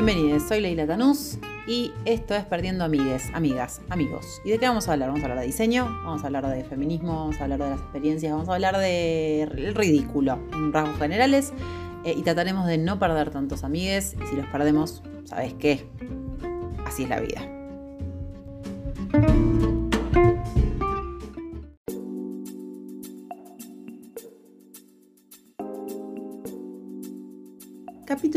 Bienvenidos, 0.00 0.44
soy 0.44 0.60
Leila 0.60 0.86
Tanús 0.86 1.38
y 1.66 1.90
esto 2.04 2.36
es 2.36 2.44
Perdiendo 2.44 2.84
Amigues, 2.84 3.24
Amigas, 3.34 3.80
Amigos. 3.90 4.40
¿Y 4.44 4.50
de 4.50 4.58
qué 4.60 4.68
vamos 4.68 4.86
a 4.86 4.92
hablar? 4.92 5.08
Vamos 5.08 5.22
a 5.22 5.24
hablar 5.24 5.40
de 5.40 5.46
diseño, 5.46 5.86
vamos 6.04 6.22
a 6.22 6.26
hablar 6.26 6.46
de 6.46 6.62
feminismo, 6.62 7.16
vamos 7.16 7.40
a 7.40 7.42
hablar 7.42 7.58
de 7.58 7.70
las 7.70 7.80
experiencias, 7.80 8.30
vamos 8.30 8.48
a 8.48 8.54
hablar 8.54 8.78
del 8.78 9.74
ridículo 9.74 10.38
en 10.52 10.72
rasgos 10.72 10.98
generales 10.98 11.52
eh, 12.04 12.14
y 12.16 12.22
trataremos 12.22 12.68
de 12.68 12.78
no 12.78 13.00
perder 13.00 13.30
tantos 13.30 13.64
amigues 13.64 14.14
y 14.22 14.24
si 14.28 14.36
los 14.36 14.46
perdemos, 14.46 15.02
¿sabes 15.24 15.54
qué? 15.54 15.84
Así 16.86 17.02
es 17.02 17.08
la 17.08 17.18
vida. 17.18 17.42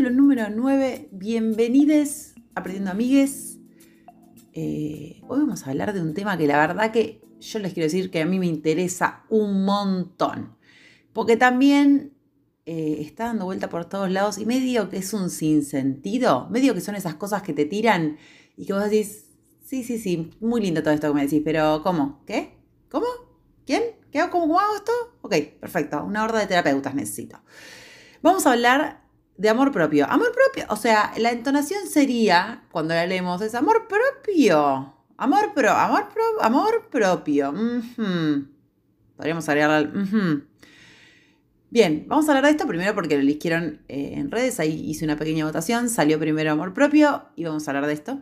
Capítulo 0.01 0.19
número 0.19 0.49
9. 0.49 1.09
Bienvenides 1.11 2.33
Aprendiendo 2.55 2.89
Amigues. 2.89 3.59
Eh, 4.51 5.21
hoy 5.27 5.41
vamos 5.41 5.61
a 5.61 5.69
hablar 5.69 5.93
de 5.93 6.01
un 6.01 6.15
tema 6.15 6.39
que 6.39 6.47
la 6.47 6.57
verdad 6.57 6.91
que 6.91 7.21
yo 7.39 7.59
les 7.59 7.71
quiero 7.73 7.85
decir 7.85 8.09
que 8.09 8.19
a 8.19 8.25
mí 8.25 8.39
me 8.39 8.47
interesa 8.47 9.25
un 9.29 9.63
montón. 9.63 10.57
Porque 11.13 11.37
también 11.37 12.15
eh, 12.65 12.97
está 13.01 13.25
dando 13.25 13.45
vuelta 13.45 13.69
por 13.69 13.85
todos 13.85 14.09
lados 14.09 14.39
y 14.39 14.47
medio 14.47 14.89
que 14.89 14.97
es 14.97 15.13
un 15.13 15.29
sinsentido. 15.29 16.49
Medio 16.49 16.73
que 16.73 16.81
son 16.81 16.95
esas 16.95 17.13
cosas 17.13 17.43
que 17.43 17.53
te 17.53 17.65
tiran 17.65 18.17
y 18.57 18.65
que 18.65 18.73
vos 18.73 18.81
decís, 18.81 19.25
sí, 19.63 19.83
sí, 19.83 19.99
sí, 19.99 20.31
muy 20.39 20.61
lindo 20.61 20.81
todo 20.81 20.95
esto 20.95 21.09
que 21.09 21.13
me 21.13 21.21
decís, 21.25 21.43
pero 21.45 21.83
¿cómo? 21.83 22.23
¿Qué? 22.25 22.57
¿Cómo? 22.89 23.05
¿Quién? 23.67 23.83
¿Qué 24.11 24.17
hago? 24.17 24.31
¿Cómo 24.31 24.59
hago 24.59 24.77
esto? 24.77 24.91
Ok, 25.21 25.35
perfecto. 25.59 26.03
Una 26.03 26.23
horda 26.23 26.39
de 26.39 26.47
terapeutas 26.47 26.95
necesito. 26.95 27.39
Vamos 28.23 28.47
a 28.47 28.53
hablar 28.53 29.00
de 29.41 29.49
amor 29.49 29.71
propio. 29.71 30.05
Amor 30.07 30.31
propio, 30.31 30.65
o 30.69 30.75
sea, 30.75 31.13
la 31.17 31.31
entonación 31.31 31.87
sería, 31.87 32.61
cuando 32.71 32.93
la 32.93 33.07
leemos, 33.07 33.41
es 33.41 33.55
amor 33.55 33.87
propio. 33.87 34.93
Amor 35.17 35.53
pro, 35.55 35.71
amor 35.71 36.09
pro, 36.13 36.43
amor 36.43 36.87
propio. 36.91 37.51
Podríamos 39.17 39.49
agregar 39.49 39.71
al 39.71 40.45
Bien, 41.71 42.05
vamos 42.07 42.27
a 42.27 42.33
hablar 42.33 42.45
de 42.45 42.51
esto 42.51 42.67
primero 42.67 42.93
porque 42.93 43.15
lo 43.15 43.21
eligieron 43.21 43.81
eh, 43.87 44.13
en 44.17 44.29
redes, 44.29 44.59
ahí 44.59 44.87
hice 44.87 45.05
una 45.05 45.17
pequeña 45.17 45.45
votación, 45.45 45.89
salió 45.89 46.19
primero 46.19 46.51
amor 46.51 46.75
propio 46.75 47.23
y 47.35 47.45
vamos 47.45 47.67
a 47.67 47.71
hablar 47.71 47.87
de 47.87 47.93
esto. 47.93 48.19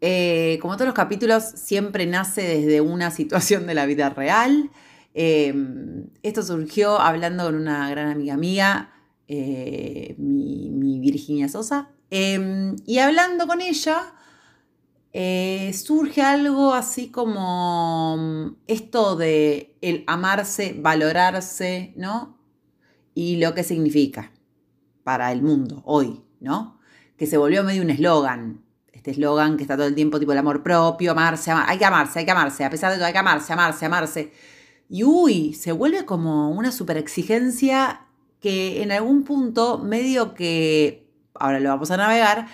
Eh, 0.00 0.58
como 0.62 0.74
todos 0.74 0.86
los 0.86 0.94
capítulos, 0.94 1.44
siempre 1.44 2.06
nace 2.06 2.42
desde 2.42 2.80
una 2.80 3.12
situación 3.12 3.68
de 3.68 3.74
la 3.74 3.86
vida 3.86 4.10
real. 4.10 4.70
Eh, 5.14 5.54
esto 6.24 6.42
surgió 6.42 6.98
hablando 6.98 7.44
con 7.44 7.54
una 7.54 7.88
gran 7.88 8.08
amiga 8.08 8.36
mía, 8.36 8.90
eh, 9.28 10.14
mi, 10.18 11.00
Virginia 11.00 11.48
Sosa. 11.48 11.90
Em, 12.10 12.76
y 12.86 12.98
hablando 12.98 13.46
con 13.46 13.60
ella, 13.60 14.14
eh, 15.12 15.72
surge 15.72 16.22
algo 16.22 16.74
así 16.74 17.10
como 17.10 18.16
mm, 18.18 18.56
esto 18.66 19.16
de 19.16 19.76
el 19.80 20.04
amarse, 20.06 20.76
valorarse, 20.78 21.92
¿no? 21.96 22.38
Y 23.14 23.36
lo 23.36 23.54
que 23.54 23.64
significa 23.64 24.32
para 25.04 25.32
el 25.32 25.42
mundo 25.42 25.82
hoy, 25.84 26.22
¿no? 26.40 26.78
Que 27.16 27.26
se 27.26 27.38
volvió 27.38 27.64
medio 27.64 27.82
un 27.82 27.90
eslogan. 27.90 28.62
Este 28.92 29.12
eslogan 29.12 29.56
que 29.56 29.62
está 29.62 29.76
todo 29.76 29.86
el 29.86 29.94
tiempo 29.94 30.18
tipo 30.18 30.32
el 30.32 30.38
amor 30.38 30.62
propio, 30.62 31.12
amarse, 31.12 31.50
hay 31.50 31.78
que 31.78 31.84
amarse, 31.84 32.18
hay 32.18 32.24
que 32.24 32.30
amarse, 32.32 32.64
a 32.64 32.70
pesar 32.70 32.90
de 32.90 32.96
todo 32.98 33.06
hay 33.06 33.12
que 33.12 33.18
amarse, 33.18 33.52
amarse, 33.52 33.86
amarse. 33.86 34.32
Y 34.88 35.04
uy, 35.04 35.54
se 35.54 35.72
vuelve 35.72 36.04
como 36.04 36.50
una 36.50 36.72
super 36.72 36.96
exigencia 36.96 38.05
que 38.46 38.80
en 38.80 38.92
algún 38.92 39.24
punto 39.24 39.78
medio 39.78 40.32
que, 40.32 41.10
ahora 41.34 41.58
lo 41.58 41.68
vamos 41.68 41.90
a 41.90 41.96
navegar, 41.96 42.46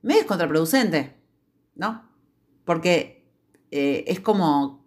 me 0.00 0.16
es 0.16 0.24
contraproducente, 0.24 1.18
¿no? 1.74 2.08
Porque 2.64 3.28
eh, 3.70 4.04
es 4.06 4.20
como 4.20 4.86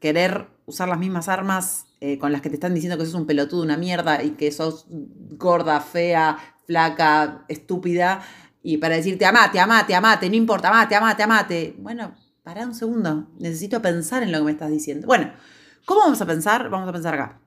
querer 0.00 0.48
usar 0.64 0.88
las 0.88 0.98
mismas 0.98 1.28
armas 1.28 1.88
eh, 2.00 2.16
con 2.16 2.32
las 2.32 2.40
que 2.40 2.48
te 2.48 2.54
están 2.54 2.72
diciendo 2.72 2.96
que 2.96 3.04
sos 3.04 3.16
un 3.16 3.26
pelotudo, 3.26 3.62
una 3.62 3.76
mierda 3.76 4.22
y 4.22 4.30
que 4.30 4.50
sos 4.50 4.86
gorda, 4.88 5.78
fea, 5.82 6.38
flaca, 6.64 7.44
estúpida, 7.48 8.22
y 8.62 8.78
para 8.78 8.96
decirte 8.96 9.26
amate, 9.26 9.60
amate, 9.60 9.94
amate, 9.94 10.30
no 10.30 10.36
importa, 10.36 10.70
amate, 10.70 10.94
amate, 10.94 11.22
amate. 11.22 11.76
Bueno, 11.78 12.14
para 12.42 12.64
un 12.64 12.74
segundo, 12.74 13.28
necesito 13.38 13.82
pensar 13.82 14.22
en 14.22 14.32
lo 14.32 14.38
que 14.38 14.44
me 14.44 14.52
estás 14.52 14.70
diciendo. 14.70 15.06
Bueno, 15.06 15.32
¿cómo 15.84 16.00
vamos 16.00 16.22
a 16.22 16.24
pensar? 16.24 16.70
Vamos 16.70 16.88
a 16.88 16.92
pensar 16.92 17.12
acá. 17.12 17.40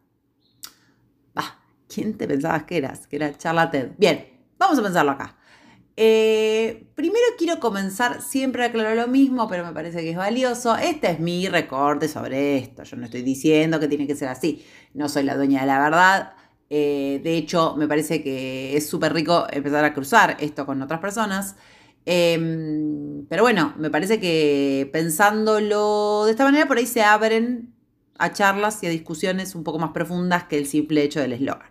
¿Quién 1.94 2.18
te 2.18 2.28
pensabas 2.28 2.64
que 2.64 2.78
eras? 2.78 3.08
Que 3.08 3.18
era 3.18 3.38
charlatán. 3.38 3.96
Bien, 3.98 4.26
vamos 4.58 4.80
a 4.80 4.84
pensarlo 4.84 5.12
acá. 5.12 5.38
Eh, 5.98 6.88
primero 6.96 7.26
quiero 7.38 7.60
comenzar, 7.60 8.22
siempre 8.22 8.64
aclaro 8.64 8.96
lo 8.96 9.08
mismo, 9.08 9.48
pero 9.48 9.66
me 9.66 9.74
parece 9.74 10.02
que 10.02 10.12
es 10.12 10.18
valioso. 10.18 10.76
Este 10.78 11.12
es 11.12 11.20
mi 11.20 11.48
recorte 11.48 12.08
sobre 12.08 12.58
esto. 12.58 12.84
Yo 12.84 12.98
no 12.98 13.06
estoy 13.06 13.24
diciendo 13.24 13.80
que 13.80 13.88
tiene 13.88 14.08
que 14.08 14.16
ser 14.16 14.30
así. 14.30 14.66
No 14.94 15.10
soy 15.10 15.24
la 15.24 15.36
dueña 15.36 15.62
de 15.62 15.68
la 15.68 15.80
verdad. 15.80 16.34
Eh, 16.70 17.20
de 17.24 17.38
hecho, 17.38 17.76
me 17.76 17.88
parece 17.88 18.24
que 18.24 18.78
es 18.78 18.88
súper 18.88 19.14
rico 19.14 19.46
empezar 19.52 19.84
a 19.84 19.94
cruzar 19.94 20.38
esto 20.40 20.66
con 20.66 20.82
otras 20.82 21.02
personas. 21.02 21.56
Em, 22.06 23.26
pero 23.28 23.44
bueno, 23.44 23.74
me 23.78 23.90
parece 23.92 24.20
que 24.20 24.90
pensándolo 24.94 26.24
de 26.26 26.32
esta 26.32 26.46
manera, 26.46 26.68
por 26.68 26.78
ahí 26.78 26.86
se 26.88 27.04
abren 27.04 27.76
a 28.18 28.32
charlas 28.34 28.82
y 28.84 28.88
a 28.88 28.90
discusiones 28.90 29.56
un 29.56 29.64
poco 29.64 29.80
más 29.80 29.92
profundas 29.92 30.46
que 30.46 30.58
el 30.58 30.66
simple 30.68 31.04
hecho 31.04 31.20
del 31.20 31.34
eslogan. 31.34 31.71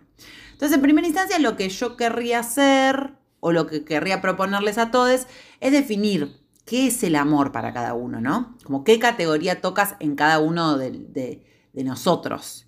Entonces, 0.61 0.75
en 0.75 0.83
primera 0.83 1.07
instancia, 1.07 1.39
lo 1.39 1.55
que 1.55 1.69
yo 1.69 1.97
querría 1.97 2.37
hacer 2.37 3.15
o 3.39 3.51
lo 3.51 3.65
que 3.65 3.83
querría 3.83 4.21
proponerles 4.21 4.77
a 4.77 4.91
todos 4.91 5.25
es 5.59 5.71
definir 5.71 6.39
qué 6.65 6.85
es 6.85 7.01
el 7.01 7.15
amor 7.15 7.51
para 7.51 7.73
cada 7.73 7.95
uno, 7.95 8.21
¿no? 8.21 8.55
Como 8.63 8.83
qué 8.83 8.99
categoría 8.99 9.59
tocas 9.59 9.95
en 9.99 10.15
cada 10.15 10.37
uno 10.37 10.77
de, 10.77 11.43
nosotros. 11.73 12.67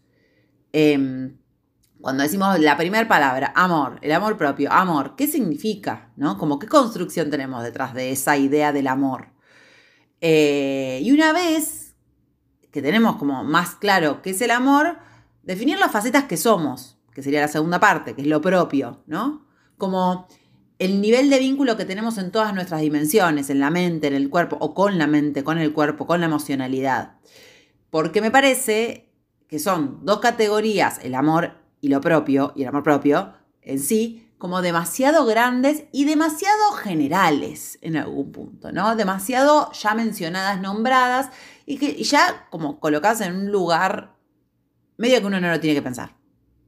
Em, 0.72 1.38
cuando 2.02 2.24
decimos 2.24 2.60
la 2.60 2.78
primera 2.78 3.08
palabra, 3.08 3.54
amor, 3.56 4.00
el 4.02 4.12
amor 4.12 4.38
propio, 4.38 4.72
amor, 4.72 5.16
¿qué 5.16 5.28
significa? 5.28 6.12
¿No? 6.16 6.40
Como 6.40 6.58
qué 6.58 6.66
construcción 6.66 7.30
tenemos 7.30 7.62
detrás 7.62 7.94
de 7.94 8.12
esa 8.12 8.38
idea 8.38 8.74
del 8.74 8.88
amor. 8.88 9.28
Eh, 10.20 11.00
y 11.04 11.12
una 11.12 11.32
vez 11.32 11.96
que 12.72 12.82
tenemos 12.82 13.18
como 13.18 13.44
más 13.44 13.76
claro 13.76 14.24
qué 14.24 14.32
es 14.32 14.42
el 14.42 14.50
amor, 14.50 14.98
definir 15.44 15.78
las 15.78 15.92
facetas 15.92 16.24
que 16.24 16.38
somos 16.38 16.98
que 17.14 17.24
sería 17.24 17.42
la 17.42 17.48
segunda 17.48 17.80
parte, 17.80 18.16
que 18.16 18.22
es 18.22 18.28
lo 18.28 18.42
propio, 18.42 19.04
¿no? 19.08 19.46
Como 19.78 20.28
el 20.80 21.02
nivel 21.02 21.30
de 21.30 21.40
vínculo 21.40 21.78
que 21.78 21.86
tenemos 21.86 22.18
en 22.18 22.32
todas 22.32 22.54
nuestras 22.54 22.82
dimensiones, 22.82 23.50
en 23.50 23.60
la 23.60 23.70
mente, 23.70 24.08
en 24.08 24.16
el 24.16 24.30
cuerpo, 24.30 24.58
o 24.60 24.74
con 24.74 24.98
la 24.98 25.08
mente, 25.08 25.44
con 25.44 25.58
el 25.58 25.74
cuerpo, 25.74 26.08
con 26.08 26.20
la 26.20 26.26
emocionalidad. 26.26 27.18
Porque 27.90 28.22
me 28.22 28.32
parece 28.32 29.12
que 29.48 29.60
son 29.60 30.04
dos 30.04 30.20
categorías, 30.20 31.00
el 31.04 31.16
amor 31.16 31.54
y 31.80 31.90
lo 31.90 32.02
propio, 32.02 32.54
y 32.56 32.64
el 32.64 32.70
amor 32.70 32.84
propio 32.84 33.34
en 33.62 33.80
sí, 33.80 34.30
como 34.38 34.62
demasiado 34.62 35.26
grandes 35.26 35.86
y 35.94 36.04
demasiado 36.04 36.72
generales 36.72 37.78
en 37.82 37.96
algún 37.96 38.32
punto, 38.32 38.74
¿no? 38.74 38.96
Demasiado 38.96 39.72
ya 39.72 39.94
mencionadas, 39.94 40.60
nombradas, 40.60 41.30
y 41.66 41.78
que 41.78 42.04
ya 42.04 42.48
como 42.50 42.82
colocadas 42.82 43.22
en 43.22 43.36
un 43.36 43.52
lugar 43.52 44.16
medio 44.98 45.22
que 45.22 45.28
uno 45.28 45.40
no 45.40 45.50
lo 45.50 45.60
tiene 45.62 45.76
que 45.76 45.82
pensar. 45.82 46.23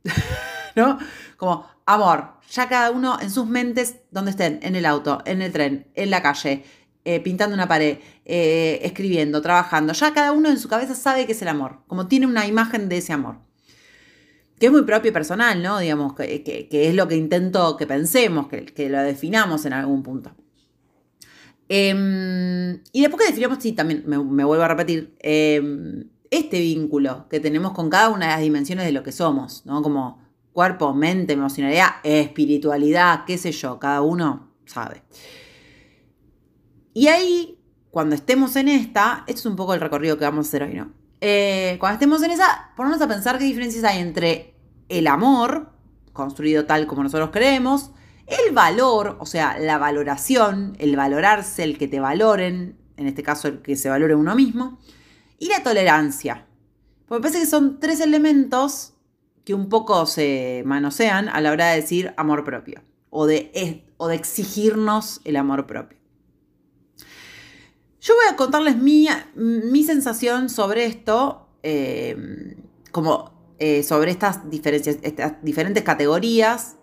¿no? 0.75 0.99
Como 1.37 1.67
amor, 1.85 2.35
ya 2.49 2.69
cada 2.69 2.91
uno 2.91 3.17
en 3.21 3.29
sus 3.29 3.45
mentes, 3.47 3.97
donde 4.11 4.31
estén, 4.31 4.59
en 4.61 4.75
el 4.75 4.85
auto, 4.85 5.21
en 5.25 5.41
el 5.41 5.51
tren, 5.51 5.87
en 5.95 6.09
la 6.09 6.21
calle, 6.21 6.63
eh, 7.03 7.19
pintando 7.19 7.53
una 7.53 7.67
pared, 7.67 7.99
eh, 8.25 8.79
escribiendo, 8.83 9.41
trabajando, 9.41 9.93
ya 9.93 10.13
cada 10.13 10.31
uno 10.31 10.49
en 10.49 10.57
su 10.57 10.67
cabeza 10.67 10.95
sabe 10.95 11.25
qué 11.25 11.33
es 11.33 11.41
el 11.41 11.47
amor, 11.47 11.79
como 11.87 12.07
tiene 12.07 12.25
una 12.25 12.47
imagen 12.47 12.89
de 12.89 12.97
ese 12.97 13.13
amor. 13.13 13.37
Que 14.59 14.67
es 14.67 14.71
muy 14.71 14.83
propio 14.83 15.11
y 15.11 15.13
personal, 15.13 15.61
¿no? 15.61 15.79
Digamos, 15.79 16.15
que, 16.15 16.69
es 16.71 16.95
lo 16.95 17.07
que 17.07 17.15
intento 17.15 17.75
que 17.75 17.85
pensemos, 17.85 18.47
que, 18.47 18.89
lo 18.89 19.01
definamos 19.01 19.65
en 19.65 19.73
algún 19.73 20.01
punto. 20.01 20.33
Em, 21.67 22.81
y 22.93 23.01
después 23.01 23.21
que 23.21 23.31
definamos, 23.31 23.57
sí, 23.61 23.73
también 23.73 24.03
me, 24.07 24.17
vuelvo 24.45 24.63
a 24.63 24.67
repetir, 24.67 25.15
em, 25.19 26.05
este 26.37 26.59
vínculo 26.59 27.27
que 27.29 27.39
tenemos 27.39 27.73
con 27.73 27.89
cada 27.89 28.09
una 28.09 28.25
de 28.25 28.31
las 28.31 28.41
dimensiones 28.41 28.85
de 28.85 28.91
lo 28.91 29.03
que 29.03 29.11
somos, 29.11 29.65
¿no? 29.65 29.81
Como 29.81 30.19
cuerpo, 30.53 30.93
mente, 30.93 31.33
emocionalidad, 31.33 31.95
espiritualidad, 32.03 33.25
qué 33.25 33.37
sé 33.37 33.51
yo, 33.51 33.77
cada 33.79 34.01
uno 34.01 34.51
sabe. 34.65 35.03
Y 36.93 37.07
ahí, 37.07 37.59
cuando 37.91 38.15
estemos 38.15 38.55
en 38.55 38.69
esta, 38.69 39.23
esto 39.27 39.39
es 39.39 39.45
un 39.45 39.55
poco 39.55 39.73
el 39.73 39.81
recorrido 39.81 40.17
que 40.17 40.23
vamos 40.23 40.45
a 40.45 40.49
hacer 40.49 40.63
hoy, 40.63 40.75
¿no? 40.75 40.93
Eh, 41.19 41.77
cuando 41.79 41.95
estemos 41.95 42.23
en 42.23 42.31
esa, 42.31 42.71
ponemos 42.75 43.01
a 43.01 43.07
pensar 43.07 43.37
qué 43.37 43.45
diferencias 43.45 43.83
hay 43.83 43.99
entre 43.99 44.55
el 44.89 45.07
amor, 45.07 45.71
construido 46.13 46.65
tal 46.65 46.87
como 46.87 47.03
nosotros 47.03 47.31
creemos, 47.31 47.91
el 48.27 48.53
valor, 48.53 49.17
o 49.19 49.25
sea, 49.25 49.59
la 49.59 49.77
valoración, 49.77 50.75
el 50.79 50.95
valorarse, 50.95 51.63
el 51.63 51.77
que 51.77 51.87
te 51.87 51.99
valoren, 51.99 52.77
en 52.97 53.07
este 53.07 53.23
caso 53.23 53.47
el 53.47 53.61
que 53.61 53.75
se 53.75 53.89
valore 53.89 54.15
uno 54.15 54.35
mismo, 54.35 54.79
y 55.39 55.47
la 55.47 55.63
tolerancia. 55.63 56.45
Porque 57.07 57.19
me 57.19 57.21
parece 57.21 57.39
que 57.39 57.49
son 57.49 57.79
tres 57.79 57.99
elementos 57.99 58.93
que 59.43 59.53
un 59.53 59.69
poco 59.69 60.05
se 60.05 60.63
manosean 60.65 61.29
a 61.29 61.39
la 61.41 61.51
hora 61.51 61.69
de 61.69 61.81
decir 61.81 62.13
amor 62.17 62.43
propio 62.43 62.81
o 63.09 63.27
de, 63.27 63.85
o 63.97 64.07
de 64.07 64.15
exigirnos 64.15 65.21
el 65.23 65.35
amor 65.35 65.67
propio. 65.67 65.97
Yo 68.01 68.13
voy 68.15 68.25
a 68.31 68.35
contarles 68.35 68.77
mi, 68.77 69.07
mi 69.35 69.83
sensación 69.83 70.49
sobre 70.49 70.85
esto, 70.85 71.47
eh, 71.63 72.55
como 72.91 73.35
eh, 73.57 73.83
sobre 73.83 74.11
estas, 74.11 74.41
estas 74.51 75.41
diferentes 75.41 75.81
categorías 75.83 76.75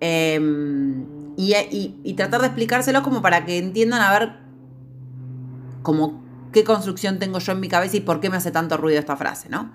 em, 0.00 1.06
y, 1.36 2.14
tratar 2.14 2.40
de 2.40 2.48
explicárselo 2.48 3.04
como 3.04 3.22
para 3.22 3.44
que 3.44 3.58
entiendan 3.58 4.02
a 4.02 4.18
ver 4.18 4.32
como 5.82 6.27
qué 6.58 6.64
construcción 6.64 7.18
tengo 7.18 7.38
yo 7.38 7.52
en 7.52 7.60
mi 7.60 7.68
cabeza 7.68 7.96
y 7.96 8.00
por 8.00 8.20
qué 8.20 8.30
me 8.30 8.36
hace 8.36 8.50
tanto 8.50 8.76
ruido 8.76 8.98
esta 8.98 9.16
frase, 9.16 9.48
¿no? 9.48 9.72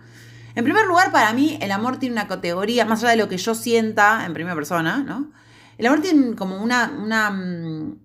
En 0.55 0.63
primer 0.63 0.85
lugar, 0.85 1.11
para 1.11 1.31
mí, 1.33 1.57
el 1.61 1.71
amor 1.71 1.97
tiene 1.97 2.13
una 2.13 2.27
categoría, 2.27 2.85
más 2.85 3.03
allá 3.03 3.11
de 3.11 3.17
lo 3.17 3.29
que 3.29 3.37
yo 3.37 3.55
sienta 3.55 4.25
en 4.25 4.33
primera 4.33 4.53
persona, 4.53 4.97
¿no? 4.97 5.31
El 5.77 5.87
amor 5.87 6.01
tiene 6.01 6.35
como 6.35 6.61
una, 6.61 6.93
una, 7.01 7.31
mm, 7.31 7.97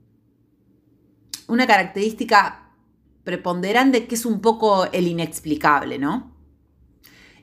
una 1.49 1.67
característica 1.67 2.71
preponderante 3.25 4.07
que 4.07 4.15
es 4.15 4.25
un 4.25 4.41
poco 4.41 4.87
el 4.93 5.09
inexplicable, 5.09 5.99
¿no? 5.99 6.33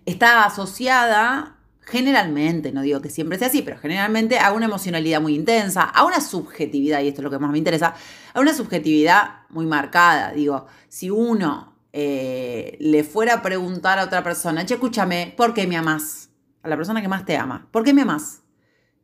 Está 0.05 0.45
asociada 0.45 1.54
generalmente, 1.85 2.71
no 2.71 2.81
digo 2.81 3.01
que 3.01 3.09
siempre 3.09 3.37
sea 3.37 3.47
así, 3.47 3.61
pero 3.61 3.77
generalmente 3.77 4.39
a 4.39 4.51
una 4.51 4.65
emocionalidad 4.65 5.21
muy 5.21 5.35
intensa, 5.35 5.83
a 5.83 6.03
una 6.03 6.19
subjetividad, 6.19 7.01
y 7.01 7.09
esto 7.09 7.21
es 7.21 7.23
lo 7.23 7.29
que 7.29 7.39
más 7.39 7.51
me 7.51 7.57
interesa, 7.57 7.95
a 8.33 8.39
una 8.39 8.53
subjetividad 8.53 9.43
muy 9.49 9.65
marcada. 9.65 10.31
Digo, 10.31 10.65
si 10.89 11.09
uno 11.09 11.75
eh, 11.93 12.75
le 12.79 13.03
fuera 13.03 13.35
a 13.35 13.41
preguntar 13.41 13.99
a 13.99 14.03
otra 14.03 14.23
persona, 14.23 14.65
che, 14.65 14.73
escúchame, 14.73 15.33
¿por 15.37 15.53
qué 15.53 15.67
me 15.67 15.77
amas? 15.77 16.29
A 16.63 16.67
la 16.67 16.75
persona 16.75 17.01
que 17.01 17.07
más 17.07 17.25
te 17.25 17.37
ama, 17.37 17.67
¿por 17.71 17.83
qué 17.83 17.93
me 17.93 18.01
amas? 18.01 18.41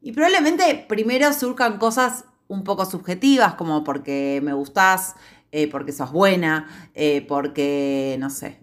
Y 0.02 0.14
probablemente 0.14 0.86
primero 0.90 1.32
surcan 1.32 1.78
cosas 1.78 2.26
un 2.48 2.64
poco 2.64 2.86
subjetivas, 2.86 3.54
como 3.54 3.84
porque 3.84 4.42
me 4.44 4.54
gustás, 4.54 5.16
eh, 5.52 5.70
porque 5.70 5.92
sos 5.92 6.12
buena, 6.12 6.90
eh, 6.96 7.24
porque, 7.28 8.18
no 8.20 8.30
sé, 8.30 8.60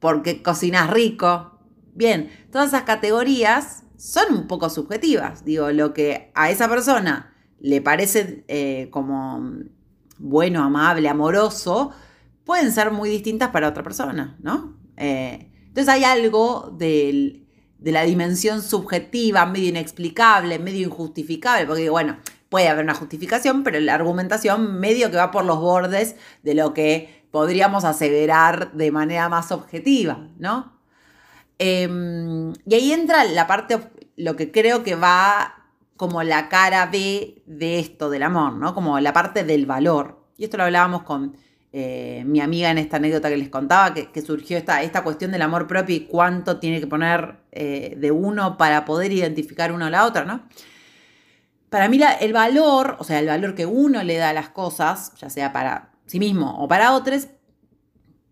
porque 0.00 0.42
cocinas 0.42 0.90
rico. 0.90 1.55
Bien, 1.96 2.30
todas 2.52 2.68
esas 2.68 2.82
categorías 2.82 3.84
son 3.96 4.34
un 4.34 4.46
poco 4.46 4.70
subjetivas. 4.70 5.44
Digo, 5.44 5.70
lo 5.72 5.92
que 5.92 6.30
a 6.34 6.50
esa 6.50 6.68
persona 6.68 7.34
le 7.58 7.80
parece 7.80 8.44
eh, 8.48 8.88
como 8.90 9.50
bueno, 10.18 10.62
amable, 10.62 11.08
amoroso, 11.08 11.90
pueden 12.44 12.70
ser 12.72 12.90
muy 12.90 13.10
distintas 13.10 13.50
para 13.50 13.68
otra 13.68 13.82
persona, 13.82 14.36
¿no? 14.40 14.76
entonces 14.98 15.92
hay 15.92 16.04
algo 16.04 16.74
de 16.78 17.44
la 17.80 18.04
dimensión 18.04 18.62
subjetiva, 18.62 19.44
medio 19.44 19.68
inexplicable, 19.68 20.58
medio 20.58 20.86
injustificable, 20.86 21.66
porque 21.66 21.90
bueno, 21.90 22.16
Puede 22.48 22.68
haber 22.68 22.84
una 22.84 22.94
justificación, 22.94 23.64
pero 23.64 23.80
la 23.80 23.94
argumentación 23.94 24.78
medio 24.78 25.10
que 25.10 25.16
va 25.16 25.32
por 25.32 25.44
los 25.44 25.58
bordes 25.58 26.16
de 26.42 26.54
lo 26.54 26.74
que 26.74 27.26
podríamos 27.32 27.84
aseverar 27.84 28.72
de 28.72 28.92
manera 28.92 29.28
más 29.28 29.50
objetiva, 29.50 30.28
¿no? 30.38 30.75
Em, 31.58 32.52
y 32.66 32.74
ahí 32.74 32.92
entra 32.92 33.24
la 33.24 33.46
parte, 33.46 33.78
lo 34.16 34.36
que 34.36 34.50
creo 34.50 34.82
que 34.82 34.94
va 34.94 35.54
como 35.96 36.22
la 36.22 36.48
cara 36.48 36.86
B 36.86 37.42
de 37.46 37.78
esto 37.78 38.10
del 38.10 38.22
amor, 38.22 38.52
¿no? 38.54 38.74
Como 38.74 39.00
la 39.00 39.12
parte 39.12 39.44
del 39.44 39.66
valor. 39.66 40.24
Y 40.36 40.44
esto 40.44 40.58
lo 40.58 40.64
hablábamos 40.64 41.02
con 41.02 41.36
eh, 41.72 42.22
mi 42.26 42.40
amiga 42.40 42.70
en 42.70 42.78
esta 42.78 42.98
anécdota 42.98 43.28
que 43.30 43.36
les 43.36 43.48
contaba, 43.48 43.94
que, 43.94 44.22
surgió 44.22 44.58
esta, 44.58 44.82
esta, 44.82 45.02
cuestión 45.02 45.32
del 45.32 45.42
amor 45.42 45.66
propio 45.66 45.96
y 45.96 46.00
cuánto 46.00 46.58
tiene 46.58 46.80
que 46.80 46.86
poner 46.86 47.38
eh, 47.52 47.94
de 47.98 48.10
uno 48.10 48.56
para 48.56 48.84
poder 48.84 49.12
identificar 49.12 49.72
uno 49.72 49.86
a 49.86 49.90
la 49.90 50.04
otra, 50.04 50.24
¿no? 50.24 50.42
para 51.70 51.88
mí 51.88 52.00
el 52.20 52.32
valor, 52.32 52.96
o 52.98 53.04
sea, 53.04 53.18
el 53.18 53.26
valor 53.26 53.54
que 53.54 53.66
uno 53.66 54.02
le 54.02 54.16
da 54.16 54.30
a 54.30 54.32
las 54.32 54.48
cosas, 54.48 55.12
ya 55.18 55.30
sea 55.30 55.52
para 55.52 55.90
sí 56.06 56.18
mismo 56.18 56.56
o 56.58 56.68
para 56.68 56.92
otros, 56.92 57.28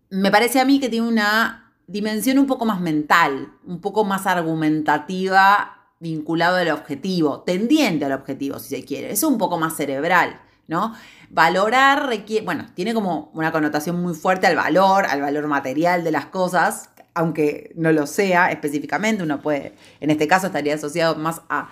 me 0.09 0.31
parece 0.31 0.59
a 0.59 0.65
mí 0.65 0.79
que 0.79 0.89
tiene 0.89 1.07
una 1.07 1.64
dimensión 1.87 2.39
un 2.39 2.47
poco 2.47 2.65
más 2.65 2.81
mental, 2.81 3.53
un 3.65 3.79
poco 3.79 4.03
más 4.03 4.25
argumentativa 4.25 5.75
vinculado 5.99 6.57
al 6.57 6.69
objetivo, 6.69 7.41
tendiente 7.41 8.05
al 8.05 8.11
objetivo, 8.11 8.59
si 8.59 8.75
se 8.75 8.85
quiere. 8.85 9.11
Es 9.11 9.23
un 9.23 9.37
poco 9.37 9.57
más 9.57 9.75
cerebral, 9.75 10.39
¿no? 10.67 10.93
Valorar 11.29 12.07
requiere, 12.07 12.45
bueno, 12.45 12.65
tiene 12.75 12.93
como 12.93 13.31
una 13.33 13.51
connotación 13.51 14.01
muy 14.01 14.13
fuerte 14.13 14.47
al 14.47 14.55
valor, 14.55 15.05
al 15.05 15.21
valor 15.21 15.47
material 15.47 16.03
de 16.03 16.11
las 16.11 16.27
cosas, 16.27 16.89
aunque 17.13 17.71
no 17.75 17.91
lo 17.91 18.07
sea 18.07 18.51
específicamente, 18.51 19.23
uno 19.23 19.41
puede, 19.41 19.73
en 19.99 20.11
este 20.11 20.27
caso 20.27 20.47
estaría 20.47 20.75
asociado 20.75 21.15
más 21.15 21.41
a 21.49 21.69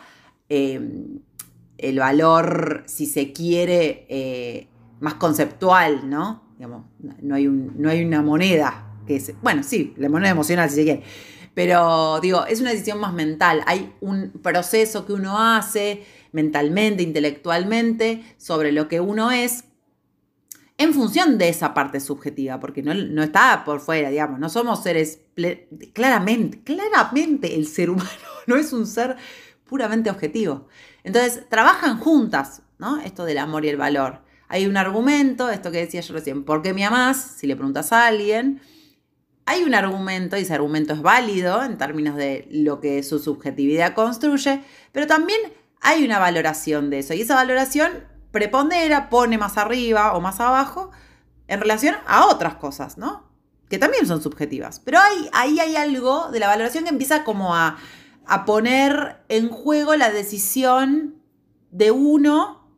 eh, 0.50 0.80
el 1.78 2.00
valor, 2.00 2.84
si 2.88 3.06
se 3.06 3.34
quiere, 3.34 4.06
eh, 4.10 4.68
más 5.00 5.16
conceptual, 5.16 6.10
¿no? 6.10 6.44
Digamos, 6.56 6.86
no 7.22 7.36
hay, 7.36 7.48
no 7.48 7.90
hay 7.90 8.06
una 8.06 8.22
moneda 8.22 8.93
que 9.06 9.18
es, 9.18 9.34
bueno, 9.42 9.64
sí, 9.64 9.94
la 9.98 10.10
moneda 10.10 10.32
emocional 10.32 10.70
si 10.70 10.76
se 10.78 10.84
quiere, 10.84 11.04
pero 11.54 12.20
digo, 12.22 12.46
es 12.46 12.62
una 12.62 12.72
decisión 12.72 13.00
más 13.00 13.14
mental, 13.14 13.64
hay 13.66 13.94
un 14.02 14.32
proceso 14.42 15.06
que 15.06 15.14
uno 15.14 15.40
hace 15.40 16.04
mentalmente, 16.32 17.04
intelectualmente, 17.04 18.24
sobre 18.38 18.72
lo 18.72 18.88
que 18.88 19.00
uno 19.00 19.32
es, 19.32 19.66
en 20.78 20.94
función 20.94 21.38
de 21.38 21.50
esa 21.50 21.74
parte 21.74 22.00
subjetiva, 22.00 22.60
porque 22.60 22.82
no, 22.82 22.94
no, 22.94 23.22
está 23.22 23.64
por 23.64 23.80
fuera, 23.80 24.10
digamos, 24.10 24.40
no 24.40 24.50
somos 24.50 24.82
seres 24.82 25.20
claramente, 25.94 26.62
claramente 26.64 27.56
el 27.56 27.68
ser 27.68 27.92
humano 27.92 28.10
no 28.48 28.56
es 28.56 28.74
un 28.74 28.88
ser 28.88 29.16
puramente 29.66 30.10
objetivo. 30.10 30.68
Entonces, 31.04 31.48
trabajan 31.50 32.00
juntas, 32.00 32.64
¿no? 32.80 33.00
Esto 33.02 33.26
del 33.26 33.38
amor 33.38 33.66
y 33.66 33.70
el 33.70 33.78
valor. 33.78 34.22
Hay 34.48 34.66
un 34.66 34.78
argumento, 34.78 35.50
esto 35.50 35.72
que 35.72 35.80
decía 35.80 36.02
yo 36.02 36.14
recién, 36.14 36.44
¿por 36.44 36.62
qué 36.62 36.74
me 36.74 36.86
amás? 36.86 37.36
Si 37.38 37.48
le 37.48 37.56
preguntas 37.56 37.92
a 37.92 38.08
alguien, 38.08 38.62
hay 39.46 39.64
un 39.64 39.76
argumento 39.76 40.38
y 40.38 40.42
ese 40.42 40.54
argumento 40.54 40.94
es 40.94 41.02
válido 41.02 41.64
en 41.64 41.78
términos 41.78 42.16
de 42.16 42.48
lo 42.52 42.80
que 42.80 43.04
su 43.04 43.20
subjetividad 43.20 43.94
construye, 43.94 44.62
pero 44.92 45.08
también 45.08 45.40
hay 45.82 46.04
una 46.06 46.20
valoración 46.20 46.90
de 46.90 47.00
eso 47.00 47.14
y 47.14 47.22
esa 47.22 47.36
valoración 47.36 47.92
prepondera, 48.32 49.10
pone 49.10 49.38
más 49.38 49.58
arriba 49.58 50.14
o 50.14 50.22
más 50.22 50.40
abajo 50.40 50.92
en 51.48 51.60
relación 51.60 51.96
a 52.08 52.28
otras 52.28 52.56
cosas, 52.56 52.98
¿no? 52.98 53.30
Que 53.70 53.78
también 53.78 54.08
son 54.08 54.22
subjetivas. 54.22 54.80
Pero 54.80 55.00
ahí 55.34 55.60
hay 55.60 55.76
algo 55.76 56.30
de 56.32 56.40
la 56.40 56.48
valoración 56.48 56.84
que 56.86 56.90
empieza 56.90 57.24
como 57.24 57.56
a 57.56 57.78
a 58.26 58.46
poner 58.46 59.18
en 59.30 59.50
juego 59.50 59.96
la 59.96 60.12
decisión 60.12 61.22
de 61.72 61.92
uno 61.92 62.78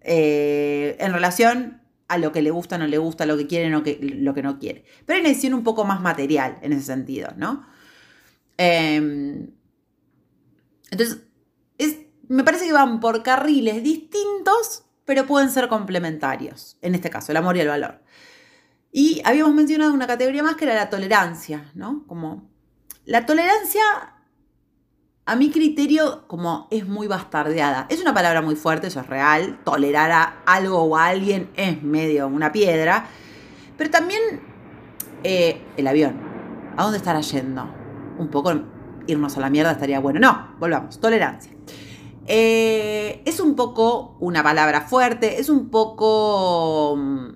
eh, 0.00 0.96
en 0.98 1.12
relación 1.12 1.81
a 2.12 2.18
lo 2.18 2.32
que 2.32 2.42
le 2.42 2.50
gusta, 2.50 2.78
no 2.78 2.86
le 2.86 2.98
gusta, 2.98 3.26
lo 3.26 3.36
que 3.36 3.46
quiere, 3.46 3.70
no 3.70 3.82
lo 3.82 4.34
que 4.34 4.42
no 4.42 4.58
quiere. 4.58 4.84
Pero 5.06 5.16
hay 5.16 5.20
una 5.20 5.30
decisión 5.30 5.54
un 5.54 5.64
poco 5.64 5.84
más 5.84 6.00
material 6.00 6.58
en 6.62 6.72
ese 6.72 6.84
sentido, 6.84 7.32
¿no? 7.36 7.66
Em, 8.56 9.50
entonces, 10.90 11.18
me 12.28 12.44
parece 12.44 12.66
que 12.66 12.72
van 12.72 13.00
por 13.00 13.22
carriles 13.22 13.82
distintos, 13.82 14.84
pero 15.04 15.26
pueden 15.26 15.50
ser 15.50 15.68
complementarios. 15.68 16.78
En 16.80 16.94
este 16.94 17.10
caso, 17.10 17.32
el 17.32 17.36
amor 17.36 17.56
y 17.56 17.60
el 17.60 17.68
valor. 17.68 18.00
Y 18.90 19.22
habíamos 19.24 19.54
mencionado 19.54 19.92
una 19.92 20.06
categoría 20.06 20.42
más 20.42 20.56
que 20.56 20.64
era 20.64 20.74
la 20.74 20.90
tolerancia, 20.90 21.70
¿no? 21.74 22.06
Como 22.06 22.50
la 23.04 23.26
tolerancia 23.26 23.82
a 25.24 25.36
mi 25.36 25.50
criterio, 25.50 26.26
como 26.26 26.66
es 26.70 26.86
muy 26.86 27.06
bastardeada. 27.06 27.86
Es 27.88 28.00
una 28.00 28.12
palabra 28.12 28.42
muy 28.42 28.56
fuerte, 28.56 28.88
eso 28.88 29.00
es 29.00 29.06
real. 29.06 29.60
Tolerar 29.64 30.10
a 30.10 30.42
algo 30.46 30.82
o 30.82 30.96
a 30.96 31.06
alguien 31.06 31.50
es 31.54 31.82
medio 31.82 32.26
una 32.26 32.50
piedra. 32.50 33.06
Pero 33.76 33.90
también 33.90 34.20
eh, 35.22 35.62
el 35.76 35.86
avión. 35.86 36.20
¿A 36.76 36.82
dónde 36.82 36.98
estará 36.98 37.20
yendo? 37.20 37.68
Un 38.18 38.28
poco 38.28 38.52
irnos 39.06 39.36
a 39.36 39.40
la 39.40 39.50
mierda 39.50 39.72
estaría 39.72 40.00
bueno. 40.00 40.18
No, 40.18 40.56
volvamos. 40.58 41.00
Tolerancia. 41.00 41.52
Eh, 42.26 43.22
es 43.24 43.40
un 43.40 43.54
poco 43.56 44.16
una 44.20 44.42
palabra 44.42 44.82
fuerte, 44.82 45.40
es 45.40 45.48
un 45.48 45.70
poco... 45.70 46.96
Mm, 46.96 47.28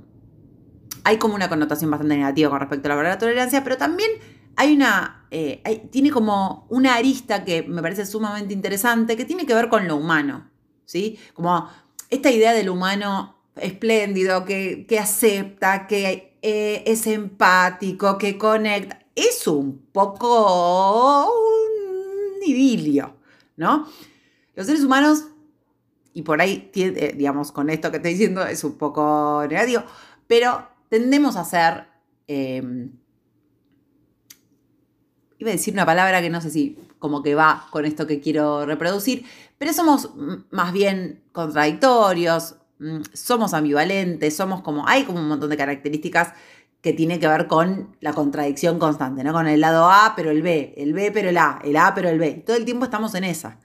hay 1.05 1.19
como 1.19 1.37
una 1.37 1.49
connotación 1.49 1.91
bastante 1.91 2.17
negativa 2.17 2.51
con 2.51 2.59
respecto 2.59 2.89
a 2.89 2.91
la 2.91 2.97
palabra 2.97 3.19
tolerancia, 3.19 3.63
pero 3.63 3.77
también 3.77 4.11
hay 4.57 4.75
una, 4.75 5.27
eh, 5.31 5.89
tiene 5.91 6.11
como 6.11 6.67
una 6.71 6.95
arista 6.95 7.45
que 7.45 7.63
me 7.63 7.83
parece 7.83 8.07
sumamente 8.07 8.55
interesante, 8.55 9.17
que 9.17 9.27
tiene 9.27 9.47
que 9.47 9.55
ver 9.55 9.69
con 9.69 9.87
lo 9.87 9.97
humano, 9.97 10.51
¿sí? 10.87 11.19
Como 11.35 11.69
esta 12.09 12.31
idea 12.31 12.53
del 12.53 12.71
humano 12.71 13.37
espléndido, 13.55 14.45
que, 14.45 14.87
acepta, 15.01 15.87
que 15.87 16.39
eh, 16.43 16.83
es 16.87 17.07
empático, 17.07 18.17
que 18.19 18.39
conecta, 18.39 19.07
es 19.15 19.47
un 19.47 19.79
poco 19.93 21.27
un 21.27 22.43
idilio, 22.43 23.17
¿no? 23.57 23.87
Los 24.55 24.67
seres 24.67 24.85
humanos, 24.85 25.25
y 26.15 26.23
por 26.23 26.41
ahí, 26.41 26.71
eh, 26.75 27.15
digamos, 27.17 27.53
con 27.53 27.69
esto 27.69 27.91
que 27.91 27.99
estoy 27.99 28.13
diciendo 28.13 28.47
es 28.47 28.65
un 28.65 28.79
poco 28.79 29.45
negativo, 29.49 29.83
pero 30.27 30.67
tendemos 30.89 31.37
a 31.37 31.45
ser 31.45 31.89
iba 35.39 35.51
a 35.51 35.53
decir 35.53 35.75
una 35.75 35.87
palabra 35.87 36.21
que 36.23 36.31
no 36.31 36.41
sé 36.41 36.51
si 36.51 36.79
como 36.99 37.23
que 37.23 37.35
va 37.35 37.67
con 37.71 37.85
esto 37.85 38.07
que 38.07 38.21
quiero 38.21 38.67
reproducir, 38.67 39.25
pero 39.59 39.73
somos 39.73 40.11
más 40.51 40.73
bien 40.73 41.23
contradictorios, 41.33 42.57
somos 43.13 43.55
ambivalentes, 43.55 44.37
somos 44.37 44.63
como, 44.63 44.87
hay 44.87 45.05
como 45.05 45.21
un 45.21 45.29
montón 45.29 45.51
de 45.51 45.57
características 45.57 46.33
que 46.81 46.93
tienen 46.93 47.19
que 47.19 47.29
ver 47.29 47.47
con 47.47 47.97
la 48.01 48.13
contradicción 48.13 48.79
constante, 48.79 49.25
¿no? 49.25 49.33
Con 49.33 49.49
el 49.49 49.61
lado 49.61 49.91
A, 49.91 50.13
pero 50.15 50.31
el 50.31 50.43
B, 50.43 50.75
el 50.77 50.93
B, 50.93 51.11
pero 51.11 51.31
el 51.31 51.39
A, 51.39 51.59
el 51.65 51.77
A, 51.77 51.95
pero 51.95 52.09
el 52.09 52.19
B. 52.19 52.45
Todo 52.47 52.57
el 52.57 52.65
tiempo 52.65 52.85
estamos 52.85 53.15
en 53.15 53.25
esa. 53.25 53.59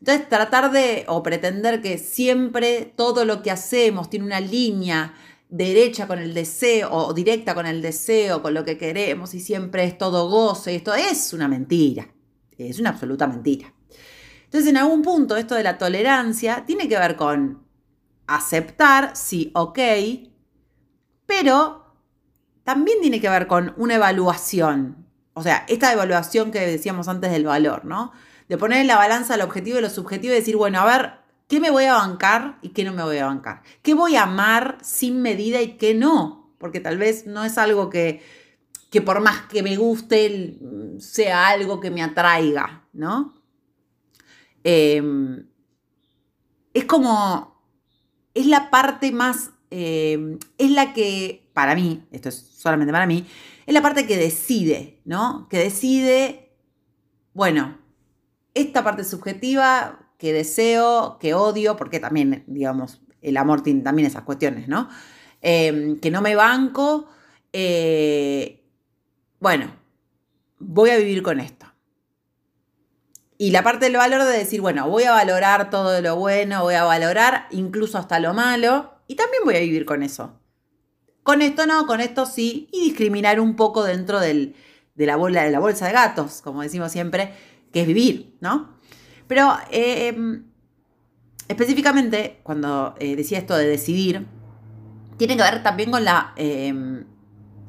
Entonces, 0.00 0.28
tratar 0.28 0.70
de 0.70 1.04
o 1.08 1.22
pretender 1.22 1.80
que 1.80 1.98
siempre 1.98 2.92
todo 2.94 3.24
lo 3.24 3.42
que 3.42 3.50
hacemos 3.50 4.10
tiene 4.10 4.26
una 4.26 4.40
línea 4.40 5.14
derecha 5.48 6.06
con 6.06 6.18
el 6.18 6.34
deseo 6.34 6.90
o 6.92 7.14
directa 7.14 7.54
con 7.54 7.66
el 7.66 7.80
deseo, 7.80 8.42
con 8.42 8.54
lo 8.54 8.64
que 8.64 8.76
queremos 8.76 9.34
y 9.34 9.40
siempre 9.40 9.84
es 9.84 9.96
todo 9.96 10.28
goce, 10.28 10.74
esto 10.74 10.94
es 10.94 11.32
una 11.32 11.48
mentira, 11.48 12.08
es 12.56 12.78
una 12.78 12.90
absoluta 12.90 13.26
mentira. 13.26 13.72
Entonces, 14.44 14.70
en 14.70 14.76
algún 14.78 15.02
punto, 15.02 15.36
esto 15.36 15.54
de 15.54 15.62
la 15.62 15.78
tolerancia 15.78 16.64
tiene 16.66 16.88
que 16.88 16.98
ver 16.98 17.16
con 17.16 17.66
aceptar, 18.26 19.16
sí, 19.16 19.50
ok, 19.54 19.78
pero 21.26 21.94
también 22.64 23.00
tiene 23.00 23.20
que 23.20 23.28
ver 23.28 23.46
con 23.46 23.74
una 23.76 23.96
evaluación. 23.96 25.06
O 25.34 25.42
sea, 25.42 25.64
esta 25.68 25.92
evaluación 25.92 26.50
que 26.50 26.60
decíamos 26.60 27.08
antes 27.08 27.30
del 27.30 27.44
valor, 27.44 27.84
¿no? 27.84 28.12
De 28.48 28.58
poner 28.58 28.80
en 28.80 28.86
la 28.86 28.96
balanza 28.96 29.34
el 29.34 29.42
objetivo 29.42 29.78
y 29.78 29.82
lo 29.82 29.90
subjetivo 29.90 30.32
y 30.32 30.36
decir, 30.36 30.56
bueno, 30.56 30.80
a 30.80 30.84
ver, 30.84 31.12
¿Qué 31.48 31.60
me 31.60 31.70
voy 31.70 31.84
a 31.84 31.94
bancar 31.94 32.58
y 32.60 32.68
qué 32.68 32.84
no 32.84 32.92
me 32.92 33.02
voy 33.02 33.16
a 33.16 33.26
bancar? 33.26 33.62
¿Qué 33.82 33.94
voy 33.94 34.16
a 34.16 34.24
amar 34.24 34.76
sin 34.82 35.22
medida 35.22 35.62
y 35.62 35.78
qué 35.78 35.94
no? 35.94 36.54
Porque 36.58 36.78
tal 36.78 36.98
vez 36.98 37.26
no 37.26 37.42
es 37.42 37.56
algo 37.56 37.88
que, 37.88 38.22
que 38.90 39.00
por 39.00 39.20
más 39.20 39.46
que 39.46 39.62
me 39.62 39.76
guste 39.78 40.58
sea 40.98 41.48
algo 41.48 41.80
que 41.80 41.90
me 41.90 42.02
atraiga, 42.02 42.86
¿no? 42.92 43.34
Em, 44.62 45.48
es 46.74 46.84
como, 46.84 47.62
es 48.34 48.44
la 48.46 48.68
parte 48.68 49.10
más, 49.10 49.50
em, 49.70 50.38
es 50.58 50.70
la 50.70 50.92
que, 50.92 51.50
para 51.54 51.74
mí, 51.74 52.06
esto 52.10 52.28
es 52.28 52.36
solamente 52.58 52.92
para 52.92 53.06
mí, 53.06 53.26
es 53.64 53.72
la 53.72 53.80
parte 53.80 54.06
que 54.06 54.18
decide, 54.18 55.00
¿no? 55.06 55.48
Que 55.48 55.58
decide, 55.58 56.52
bueno, 57.32 57.78
esta 58.52 58.84
parte 58.84 59.04
subjetiva 59.04 60.07
que 60.18 60.32
deseo, 60.32 61.16
que 61.20 61.34
odio, 61.34 61.76
porque 61.76 62.00
también, 62.00 62.44
digamos, 62.46 63.00
el 63.22 63.36
amor 63.36 63.62
tiene 63.62 63.82
también 63.82 64.06
esas 64.06 64.22
cuestiones, 64.22 64.68
¿no? 64.68 64.88
Em, 65.40 65.98
que 66.00 66.10
no 66.10 66.20
me 66.20 66.34
banco, 66.34 67.08
eh, 67.52 68.64
bueno, 69.38 69.70
voy 70.58 70.90
a 70.90 70.96
vivir 70.96 71.22
con 71.22 71.38
esto. 71.40 71.66
Y 73.38 73.52
la 73.52 73.62
parte 73.62 73.86
del 73.86 73.96
valor 73.96 74.24
de 74.24 74.36
decir, 74.36 74.60
bueno, 74.60 74.90
voy 74.90 75.04
a 75.04 75.12
valorar 75.12 75.70
todo 75.70 76.00
lo 76.00 76.16
bueno, 76.16 76.62
voy 76.62 76.74
a 76.74 76.82
valorar 76.82 77.46
incluso 77.52 77.96
hasta 77.96 78.18
lo 78.18 78.34
malo, 78.34 78.94
y 79.06 79.14
también 79.14 79.44
voy 79.44 79.54
a 79.54 79.60
vivir 79.60 79.84
con 79.84 80.02
eso. 80.02 80.40
Con 81.22 81.40
esto 81.42 81.66
no, 81.66 81.86
con 81.86 82.00
esto 82.00 82.26
sí, 82.26 82.68
y 82.72 82.80
discriminar 82.86 83.38
un 83.38 83.54
poco 83.54 83.84
dentro 83.84 84.18
de, 84.18 84.54
la 84.96 85.16
de 85.16 85.50
la 85.50 85.60
bolsa 85.60 85.86
de 85.86 85.92
gatos, 85.92 86.42
como 86.42 86.62
decimos 86.62 86.90
siempre, 86.90 87.32
que 87.72 87.82
es 87.82 87.86
vivir, 87.86 88.36
¿no? 88.40 88.77
Pero 89.28 89.56
eh, 89.70 90.08
em, 90.08 90.44
específicamente, 91.46 92.40
cuando 92.42 92.96
eh, 92.98 93.14
decía 93.14 93.38
esto 93.38 93.56
de 93.56 93.66
decidir, 93.66 94.26
tiene 95.18 95.36
que 95.36 95.42
ver 95.42 95.62
también 95.62 95.90
con 95.90 96.04
la, 96.04 96.32
em, 96.36 97.04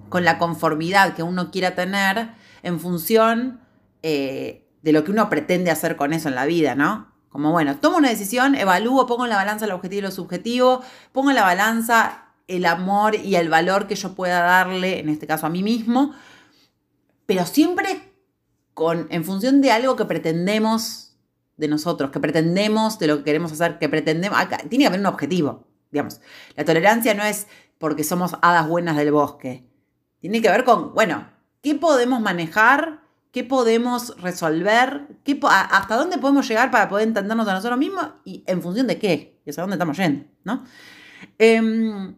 con 0.08 0.26
la 0.26 0.40
conformidad 0.40 1.14
que 1.14 1.22
uno 1.24 1.52
quiera 1.52 1.76
tener 1.76 2.32
en 2.64 2.80
función 2.80 3.60
eh, 4.02 4.68
de 4.82 4.94
lo 4.94 5.04
que 5.04 5.12
uno 5.12 5.30
pretende 5.30 5.70
hacer 5.72 5.98
con 5.98 6.14
eso 6.14 6.30
en 6.30 6.36
la 6.36 6.46
vida, 6.46 6.76
¿no? 6.76 7.12
Como 7.30 7.52
bueno, 7.52 7.78
tomo 7.78 7.98
una 7.98 8.10
decisión, 8.10 8.56
evalúo, 8.56 9.06
pongo 9.06 9.26
en 9.26 9.30
la 9.30 9.36
balanza 9.36 9.66
el 9.66 9.72
objetivo 9.72 10.00
y 10.00 10.04
lo 10.04 10.12
subjetivo, 10.12 10.82
pongo 11.12 11.30
en 11.30 11.36
la 11.36 11.44
balanza 11.44 12.30
el 12.48 12.66
amor 12.66 13.16
y 13.16 13.36
el 13.36 13.50
valor 13.50 13.86
que 13.86 13.96
yo 13.96 14.16
pueda 14.16 14.40
darle, 14.40 15.00
en 15.00 15.10
este 15.10 15.28
caso 15.28 15.46
a 15.46 15.50
mí 15.50 15.62
mismo, 15.62 16.16
pero 17.28 17.46
siempre 17.46 18.14
con, 18.74 19.08
en 19.12 19.24
función 19.24 19.62
de 19.62 19.72
algo 19.72 19.96
que 19.96 20.06
pretendemos 20.06 21.09
de 21.60 21.68
nosotros, 21.68 22.10
que 22.10 22.20
pretendemos, 22.20 23.00
de 23.00 23.08
lo 23.08 23.18
que 23.18 23.26
queremos 23.26 23.52
hacer, 23.52 23.78
que 23.80 23.90
pretendemos, 23.90 24.40
tiene 24.70 24.84
que 24.84 24.88
haber 24.88 25.00
un 25.02 25.06
objetivo, 25.06 25.68
digamos. 25.92 26.22
La 26.56 26.64
tolerancia 26.64 27.14
no 27.14 27.24
es 27.24 27.48
porque 27.78 28.04
somos 28.04 28.38
hadas 28.42 28.68
buenas 28.68 28.96
del 28.96 29.12
bosque. 29.12 29.70
Tiene 30.20 30.42
que 30.42 30.50
ver 30.50 30.64
con, 30.64 30.94
bueno, 30.94 31.28
¿qué 31.62 31.76
podemos 31.76 32.22
manejar? 32.22 33.02
¿Qué 33.32 33.44
podemos 33.44 34.20
resolver? 34.22 35.08
¿Qué 35.24 35.38
¿Hasta 35.44 35.98
dónde 35.98 36.18
podemos 36.18 36.48
llegar 36.48 36.72
para 36.72 36.88
poder 36.88 37.08
entendernos 37.08 37.48
a 37.48 37.54
nosotros 37.54 37.78
mismos? 37.78 38.08
¿Y 38.24 38.44
en 38.48 38.62
función 38.62 38.88
de 38.88 38.98
qué? 38.98 39.42
¿Y 39.46 39.50
hacia 39.50 39.62
dónde 39.62 39.76
estamos 39.76 39.98
yendo? 39.98 40.26
¿no? 40.46 40.64
Em, 41.38 42.16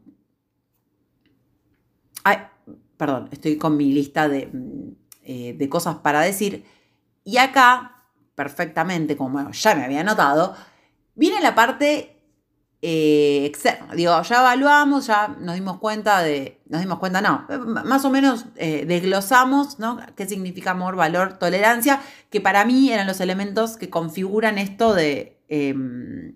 perdón, 2.96 3.30
estoy 3.32 3.58
con 3.58 3.76
mi 3.76 3.92
lista 3.92 4.30
de, 4.30 4.46
mm, 4.54 4.92
eh, 5.24 5.56
de 5.58 5.70
cosas 5.70 5.96
para 5.98 6.22
decir. 6.22 6.64
Y 7.24 7.38
acá 7.38 8.01
perfectamente, 8.42 9.16
como 9.16 9.52
ya 9.52 9.76
me 9.76 9.86
había 9.86 10.04
notado, 10.04 10.56
viene 11.14 11.40
la 11.42 11.54
parte 11.54 12.18
eh, 12.82 13.44
externa. 13.46 13.94
Digo, 13.94 14.20
ya 14.24 14.40
evaluamos, 14.40 15.06
ya 15.06 15.28
nos 15.40 15.54
dimos 15.54 15.78
cuenta 15.78 16.24
de, 16.24 16.60
nos 16.68 16.82
dimos 16.82 16.98
cuenta, 16.98 17.22
no, 17.22 17.46
más 17.86 18.04
o 18.04 18.10
menos 18.10 18.48
eh, 18.56 18.86
desglosamos, 18.88 19.78
¿no? 19.78 20.00
¿Qué 20.16 20.26
significa 20.26 20.72
amor, 20.72 20.96
valor, 20.96 21.38
tolerancia? 21.38 22.02
Que 22.32 22.42
para 22.42 22.66
mí 22.66 22.92
eran 22.92 23.06
los 23.06 23.22
elementos 23.22 23.78
que 23.78 23.92
configuran 23.92 24.58
esto 24.58 24.96
de, 24.96 25.40
em, 25.48 26.34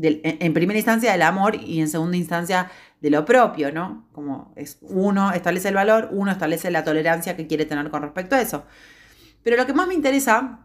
en 0.00 0.54
primera 0.54 0.78
instancia 0.78 1.10
del 1.10 1.22
amor 1.22 1.56
y 1.56 1.80
en 1.80 1.88
segunda 1.88 2.16
instancia 2.16 2.70
de 3.00 3.10
lo 3.10 3.24
propio, 3.24 3.72
¿no? 3.72 4.06
Como 4.12 4.52
es 4.54 4.78
uno 4.82 5.32
establece 5.32 5.68
el 5.68 5.74
valor, 5.74 6.10
uno 6.12 6.30
establece 6.30 6.70
la 6.70 6.84
tolerancia 6.84 7.36
que 7.36 7.48
quiere 7.48 7.64
tener 7.64 7.90
con 7.90 8.02
respecto 8.02 8.36
a 8.36 8.40
eso. 8.40 8.64
Pero 9.42 9.56
lo 9.56 9.66
que 9.66 9.74
más 9.74 9.88
me 9.88 9.94
interesa 9.94 10.60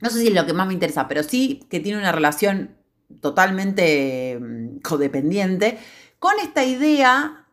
no 0.00 0.10
sé 0.10 0.20
si 0.20 0.28
es 0.28 0.34
lo 0.34 0.46
que 0.46 0.52
más 0.52 0.66
me 0.66 0.74
interesa, 0.74 1.08
pero 1.08 1.22
sí 1.22 1.66
que 1.70 1.80
tiene 1.80 1.98
una 1.98 2.12
relación 2.12 2.76
totalmente 3.20 4.38
mm, 4.40 4.78
codependiente 4.78 5.78
con 6.18 6.38
esta 6.40 6.64
idea 6.64 7.46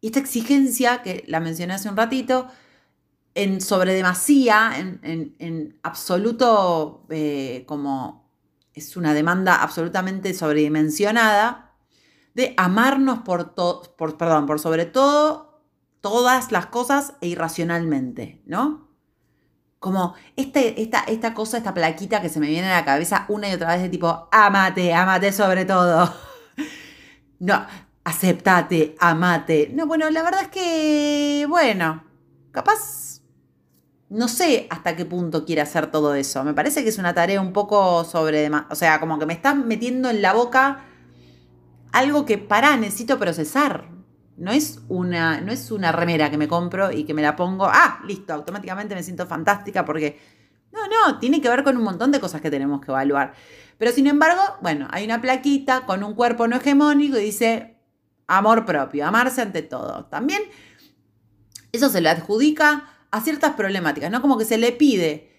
y 0.00 0.08
esta 0.08 0.20
exigencia 0.20 1.02
que 1.02 1.24
la 1.26 1.40
mencioné 1.40 1.74
hace 1.74 1.88
un 1.88 1.96
ratito, 1.96 2.48
en 3.34 3.60
sobredemasía, 3.60 4.72
en, 4.76 5.34
en, 5.38 5.78
absoluto, 5.82 7.06
eh, 7.10 7.64
como 7.66 8.28
es 8.74 8.96
una 8.96 9.14
demanda 9.14 9.56
absolutamente 9.56 10.34
sobredimensionada, 10.34 11.74
de 12.34 12.54
amarnos 12.56 13.20
por, 13.20 13.54
por, 13.54 14.16
perdón, 14.16 14.46
por 14.46 14.58
sobre 14.58 14.86
todo 14.86 15.62
todas 16.00 16.50
las 16.50 16.66
cosas 16.66 17.14
e 17.20 17.28
irracionalmente, 17.28 18.42
¿no? 18.46 18.89
Como 19.80 20.14
este, 20.36 20.80
esta, 20.82 21.00
esta 21.04 21.34
cosa, 21.34 21.56
esta 21.56 21.74
plaquita 21.74 22.20
que 22.20 22.28
se 22.28 22.38
me 22.38 22.48
viene 22.48 22.70
a 22.70 22.76
la 22.76 22.84
cabeza 22.84 23.24
una 23.28 23.48
y 23.48 23.54
otra 23.54 23.68
vez 23.68 23.82
de 23.82 23.88
tipo, 23.88 24.28
amate, 24.30 24.92
amate 24.92 25.32
sobre 25.32 25.64
todo. 25.64 26.14
no, 27.40 27.66
aceptate, 28.04 28.94
amate. 29.00 29.70
No, 29.74 29.86
bueno, 29.86 30.08
la 30.10 30.22
verdad 30.22 30.42
es 30.42 30.48
que, 30.48 31.46
bueno, 31.48 32.04
capaz, 32.52 33.22
no 34.10 34.28
sé 34.28 34.66
hasta 34.68 34.96
qué 34.96 35.06
punto 35.06 35.46
quiere 35.46 35.62
hacer 35.62 35.90
todo 35.90 36.14
eso. 36.14 36.44
Me 36.44 36.52
parece 36.52 36.82
que 36.82 36.90
es 36.90 36.98
una 36.98 37.14
tarea 37.14 37.40
un 37.40 37.54
poco 37.54 38.04
sobre, 38.04 38.50
o 38.50 38.74
sea, 38.74 39.00
como 39.00 39.18
que 39.18 39.24
me 39.24 39.32
está 39.32 39.54
metiendo 39.54 40.10
en 40.10 40.20
la 40.20 40.34
boca 40.34 40.84
algo 41.92 42.26
que, 42.26 42.36
para, 42.36 42.76
necesito 42.76 43.18
procesar. 43.18 43.88
No 44.40 44.50
es, 44.50 44.80
una, 44.88 45.40
no 45.40 45.52
es 45.52 45.70
una 45.70 45.92
remera 45.92 46.30
que 46.30 46.38
me 46.38 46.48
compro 46.48 46.90
y 46.90 47.04
que 47.04 47.14
me 47.14 47.22
la 47.22 47.36
pongo, 47.36 47.66
ah, 47.66 48.00
listo, 48.06 48.32
automáticamente 48.32 48.94
me 48.94 49.02
siento 49.02 49.26
fantástica 49.26 49.84
porque... 49.84 50.40
No, 50.72 50.86
no, 50.86 51.18
tiene 51.18 51.40
que 51.40 51.48
ver 51.48 51.64
con 51.64 51.76
un 51.76 51.82
montón 51.82 52.12
de 52.12 52.20
cosas 52.20 52.40
que 52.40 52.50
tenemos 52.50 52.80
que 52.80 52.92
evaluar. 52.92 53.34
Pero 53.76 53.90
sin 53.92 54.06
embargo, 54.06 54.40
bueno, 54.62 54.86
hay 54.90 55.04
una 55.04 55.20
plaquita 55.20 55.84
con 55.84 56.04
un 56.04 56.14
cuerpo 56.14 56.46
no 56.46 56.56
hegemónico 56.56 57.18
y 57.18 57.24
dice 57.24 57.76
amor 58.28 58.64
propio, 58.64 59.06
amarse 59.06 59.42
ante 59.42 59.62
todo. 59.62 60.06
También 60.06 60.42
eso 61.72 61.88
se 61.88 62.00
le 62.00 62.08
adjudica 62.08 62.88
a 63.10 63.20
ciertas 63.20 63.54
problemáticas, 63.54 64.10
¿no? 64.10 64.22
Como 64.22 64.38
que 64.38 64.44
se 64.44 64.58
le 64.58 64.72
pide 64.72 65.29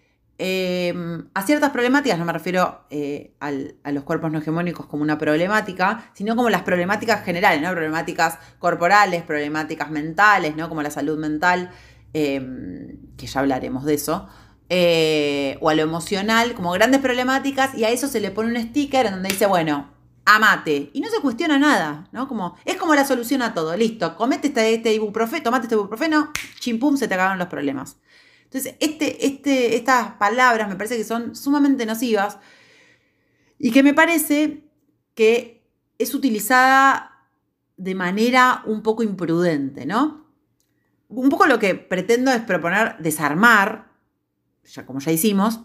Em, 0.44 1.28
a 1.36 1.44
ciertas 1.44 1.70
problemáticas, 1.70 2.18
no 2.18 2.26
me 2.26 2.34
refiero 2.34 2.86
eh, 2.90 3.36
a 3.40 3.92
los 3.92 4.04
cuerpos 4.04 4.32
no 4.32 4.40
hegemónicos 4.40 4.88
como 4.88 5.04
una 5.04 5.20
problemática, 5.20 6.10
sino 6.14 6.36
como 6.36 6.50
las 6.50 6.64
problemáticas 6.64 7.24
generales, 7.24 7.62
¿no? 7.62 7.70
Problemáticas 7.70 8.40
corporales, 8.58 9.22
problemáticas 9.22 9.92
mentales, 9.92 10.56
¿no? 10.56 10.68
Como 10.68 10.82
la 10.82 10.90
salud 10.90 11.20
mental, 11.20 11.70
em, 12.14 12.98
que 13.18 13.28
ya 13.28 13.40
hablaremos 13.40 13.86
de 13.86 13.94
eso. 13.94 14.30
Eh, 14.70 15.60
o 15.62 15.70
a 15.70 15.76
lo 15.76 15.84
emocional, 15.84 16.56
como 16.56 16.72
grandes 16.72 17.02
problemáticas, 17.02 17.76
y 17.76 17.84
a 17.84 17.92
eso 17.92 18.08
se 18.08 18.20
le 18.20 18.32
pone 18.32 18.50
un 18.50 18.70
sticker 18.70 19.06
en 19.06 19.14
donde 19.14 19.30
dice, 19.30 19.46
bueno, 19.46 19.92
amate. 20.26 20.90
Y 20.94 21.02
no 21.02 21.10
se 21.10 21.22
cuestiona 21.22 21.60
nada, 21.60 22.08
¿no? 22.14 22.28
Como, 22.28 22.56
es 22.66 22.78
como 22.78 22.96
la 22.96 23.06
solución 23.06 23.44
a 23.44 23.54
todo. 23.54 23.78
Listo, 23.78 24.16
comete 24.16 24.48
este, 24.48 24.74
este 24.74 24.92
ibuprofeno, 24.96 25.44
tomate 25.44 25.66
este 25.66 25.76
ibuprofeno, 25.76 26.32
chimpum, 26.60 26.98
se 26.98 27.08
te 27.08 27.14
acabaron 27.14 27.38
los 27.38 27.48
problemas. 27.48 27.98
Entonces, 28.52 28.76
este, 28.82 29.26
este, 29.26 29.78
estas 29.78 30.16
palabras 30.16 30.68
me 30.68 30.76
parece 30.76 30.98
que 30.98 31.06
son 31.06 31.38
sumamente 31.38 31.86
nocivas 31.86 32.38
y 33.58 33.72
que 33.72 33.82
me 33.82 33.94
parece 33.94 34.70
que 35.16 35.66
es 35.98 36.14
utilizada 36.14 37.30
de 37.78 37.96
manera 37.96 38.62
un 38.66 38.84
poco 38.84 39.04
imprudente, 39.04 39.86
¿no? 39.86 40.34
Un 41.08 41.30
poco 41.30 41.46
lo 41.46 41.60
que 41.60 41.76
pretendo 41.76 42.30
es 42.30 42.42
proponer 42.42 42.98
desarmar, 42.98 43.94
ya 44.66 44.86
como 44.86 45.00
ya 45.00 45.14
hicimos, 45.14 45.62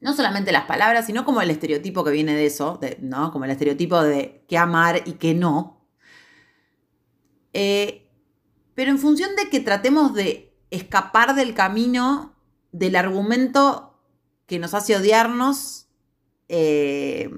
no 0.00 0.12
solamente 0.12 0.50
las 0.50 0.64
palabras, 0.64 1.06
sino 1.06 1.24
como 1.24 1.40
el 1.40 1.50
estereotipo 1.50 2.02
que 2.02 2.10
viene 2.10 2.34
de 2.34 2.46
eso, 2.46 2.80
¿no? 2.98 3.30
Como 3.30 3.44
el 3.44 3.52
estereotipo 3.52 4.02
de 4.02 4.44
qué 4.48 4.58
amar 4.58 5.02
y 5.06 5.12
qué 5.12 5.32
no. 5.32 5.86
Eh, 7.52 8.10
pero 8.74 8.90
en 8.90 8.98
función 8.98 9.30
de 9.36 9.48
que 9.48 9.60
tratemos 9.60 10.12
de 10.12 10.49
escapar 10.70 11.34
del 11.34 11.54
camino 11.54 12.34
del 12.72 12.96
argumento 12.96 13.98
que 14.46 14.58
nos 14.58 14.74
hace 14.74 14.96
odiarnos 14.96 15.88
eh, 16.48 17.30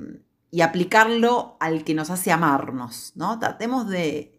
y 0.50 0.60
aplicarlo 0.60 1.56
al 1.60 1.84
que 1.84 1.94
nos 1.94 2.10
hace 2.10 2.32
amarnos, 2.32 3.12
¿no? 3.14 3.38
Tratemos 3.38 3.88
de 3.88 4.38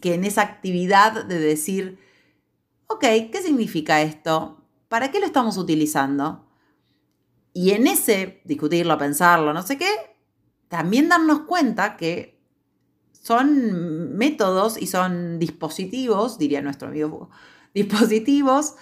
que 0.00 0.14
en 0.14 0.24
esa 0.24 0.42
actividad 0.42 1.24
de 1.24 1.38
decir, 1.38 1.98
ok, 2.86 3.00
¿qué 3.32 3.42
significa 3.42 4.02
esto? 4.02 4.62
¿Para 4.88 5.10
qué 5.10 5.20
lo 5.20 5.26
estamos 5.26 5.56
utilizando? 5.56 6.46
Y 7.52 7.70
en 7.70 7.86
ese 7.86 8.40
discutirlo, 8.44 8.96
pensarlo, 8.98 9.52
no 9.52 9.62
sé 9.62 9.78
qué, 9.78 9.90
también 10.68 11.08
darnos 11.08 11.40
cuenta 11.40 11.96
que 11.96 12.38
son 13.12 14.16
métodos 14.16 14.80
y 14.80 14.86
son 14.86 15.38
dispositivos, 15.38 16.38
diría 16.38 16.62
nuestro 16.62 16.88
amigo, 16.88 17.30
dispositivos 17.82 18.74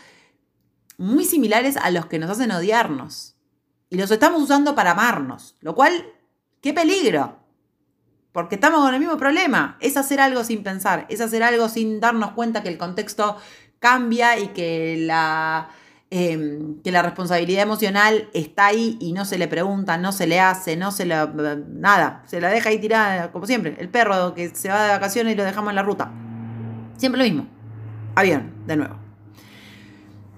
muy 0.98 1.24
similares 1.24 1.76
a 1.76 1.90
los 1.90 2.06
que 2.06 2.18
nos 2.18 2.30
hacen 2.30 2.50
odiarnos. 2.50 3.36
Y 3.90 3.96
los 3.96 4.10
estamos 4.10 4.42
usando 4.42 4.74
para 4.74 4.92
amarnos, 4.92 5.56
lo 5.60 5.74
cual, 5.74 5.92
qué 6.60 6.72
peligro. 6.72 7.38
Porque 8.32 8.56
estamos 8.56 8.80
con 8.80 8.92
el 8.92 9.00
mismo 9.00 9.16
problema. 9.16 9.76
Es 9.80 9.96
hacer 9.96 10.20
algo 10.20 10.44
sin 10.44 10.62
pensar, 10.62 11.06
es 11.08 11.20
hacer 11.20 11.42
algo 11.42 11.68
sin 11.68 12.00
darnos 12.00 12.32
cuenta 12.32 12.62
que 12.62 12.68
el 12.68 12.78
contexto 12.78 13.36
cambia 13.78 14.38
y 14.38 14.48
que 14.48 14.96
la, 14.98 15.70
Em, 16.08 16.80
que 16.82 16.92
la 16.92 17.02
responsabilidad 17.02 17.64
emocional 17.64 18.30
está 18.32 18.66
ahí 18.66 18.96
y 19.00 19.12
no 19.12 19.24
se 19.24 19.38
le 19.38 19.48
pregunta, 19.48 19.98
no 19.98 20.12
se 20.12 20.28
le 20.28 20.38
hace, 20.38 20.76
no 20.76 20.92
se 20.92 21.04
le... 21.04 21.16
nada, 21.68 22.22
se 22.26 22.40
la 22.40 22.48
deja 22.48 22.68
ahí 22.68 22.78
tirada, 22.78 23.32
como 23.32 23.44
siempre, 23.44 23.74
el 23.80 23.88
perro 23.88 24.32
que 24.32 24.50
se 24.50 24.68
va 24.68 24.84
de 24.84 24.90
vacaciones 24.90 25.34
y 25.34 25.36
lo 25.36 25.42
dejamos 25.42 25.70
en 25.70 25.76
la 25.76 25.82
ruta. 25.82 26.12
Siempre 26.96 27.18
lo 27.18 27.24
mismo. 27.24 27.55
Avión, 28.16 28.52
de 28.66 28.76
nuevo. 28.76 28.96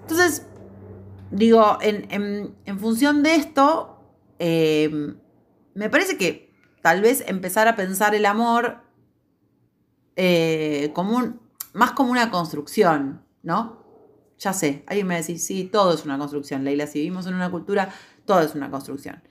Entonces, 0.01 0.45
digo, 1.31 1.79
en, 1.81 2.79
función 2.79 3.23
de 3.23 3.35
esto, 3.35 3.97
em, 4.37 5.17
me 5.73 5.89
parece 5.89 6.17
que 6.17 6.53
tal 6.81 7.01
vez 7.01 7.23
empezar 7.25 7.67
a 7.67 7.75
pensar 7.75 8.13
el 8.15 8.25
amor 8.25 8.81
eh, 10.15 10.91
como 10.93 11.39
más 11.73 11.91
como 11.91 12.11
una 12.11 12.29
construcción, 12.31 13.23
¿no? 13.43 13.79
Ya 14.37 14.53
sé, 14.53 14.83
alguien 14.87 15.07
me 15.07 15.15
decir, 15.15 15.39
sí, 15.39 15.63
todo 15.63 15.93
es 15.93 16.03
una 16.03 16.17
construcción, 16.17 16.65
Leila. 16.65 16.85
Si 16.85 16.99
vivimos 16.99 17.27
en 17.27 17.35
una 17.35 17.49
cultura, 17.49 17.93
todo 18.25 18.41
es 18.41 18.55
una 18.55 18.69
construcción. 18.69 19.21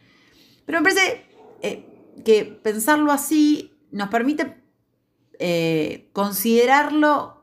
Pero 0.65 0.81
me 0.81 0.85
parece 0.85 1.27
eh, 1.61 1.85
que 2.25 2.45
pensarlo 2.45 3.13
así 3.13 3.79
nos 3.91 4.09
permite 4.09 4.63
eh, 5.39 6.11
considerarlo 6.13 7.38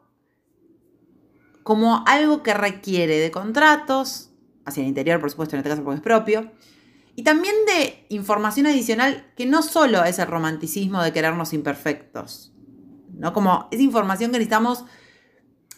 como 1.66 2.06
algo 2.06 2.44
que 2.44 2.54
requiere 2.54 3.18
de 3.18 3.32
contratos, 3.32 4.30
hacia 4.64 4.84
el 4.84 4.88
interior, 4.88 5.20
por 5.20 5.32
supuesto, 5.32 5.58
en 5.58 5.62
este 5.62 5.72
caso 5.72 5.84
porque 5.84 5.98
es 5.98 6.04
propio, 6.04 6.54
y 7.18 7.24
también 7.24 7.56
de 7.66 8.06
información 8.08 8.68
adicional 8.68 9.26
que 9.36 9.48
no 9.48 9.64
solo 9.64 10.06
es 10.06 10.20
el 10.20 10.28
romanticismo 10.28 11.02
de 11.02 11.12
querernos 11.12 11.52
imperfectos, 11.52 12.54
¿no? 13.18 13.34
Como 13.34 13.68
es 13.72 13.82
información 13.82 14.32
que 14.32 14.38
necesitamos 14.38 14.86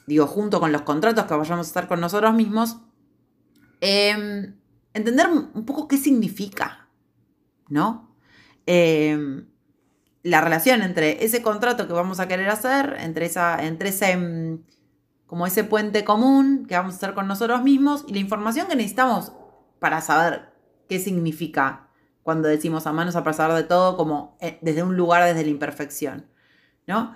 digo, 0.08 0.26
junto 0.26 0.60
con 0.60 0.72
los 0.72 0.82
contratos 0.82 1.26
que 1.26 1.36
vayamos 1.36 1.68
a 1.68 1.70
hacer 1.70 1.88
con 1.88 2.00
nosotros 2.00 2.34
mismos, 2.34 2.78
em, 3.82 4.56
entender 4.94 5.28
un 5.28 5.66
poco 5.66 5.88
qué 5.88 5.98
significa, 5.98 6.88
¿no? 7.68 8.16
Em, 8.66 9.48
la 10.24 10.42
relación 10.42 10.82
entre 10.82 11.24
ese 11.24 11.42
contrato 11.42 11.88
que 11.88 11.94
vamos 11.94 12.20
a 12.20 12.28
querer 12.28 12.50
hacer, 12.50 12.96
entre, 13.00 13.26
esa, 13.28 13.64
entre 13.66 13.90
ese, 13.90 14.12
em, 14.12 14.64
como 15.28 15.46
ese 15.46 15.64
puente 15.64 16.04
común 16.04 16.66
que 16.68 16.76
vamos 16.76 16.94
a 16.94 16.98
hacer 16.98 17.14
con 17.14 17.28
nosotros 17.28 17.62
mismos 17.62 18.06
y 18.08 18.14
la 18.14 18.20
información 18.20 18.68
que 18.68 18.76
necesitamos 18.76 19.34
para 19.80 20.02
saber 20.02 20.54
qué 20.88 21.00
significa 21.00 21.90
cuando 22.24 22.48
decimos 22.48 22.88
a 22.88 22.94
manos 22.94 23.16
a 23.16 23.24
pasar 23.24 23.54
de 23.54 23.64
todo 23.64 23.96
como 23.96 24.38
eh, 24.42 24.58
desde 24.62 24.84
un 24.84 24.98
lugar 24.98 25.24
desde 25.24 25.44
la 25.44 25.50
imperfección, 25.52 26.26
¿no? 26.88 27.16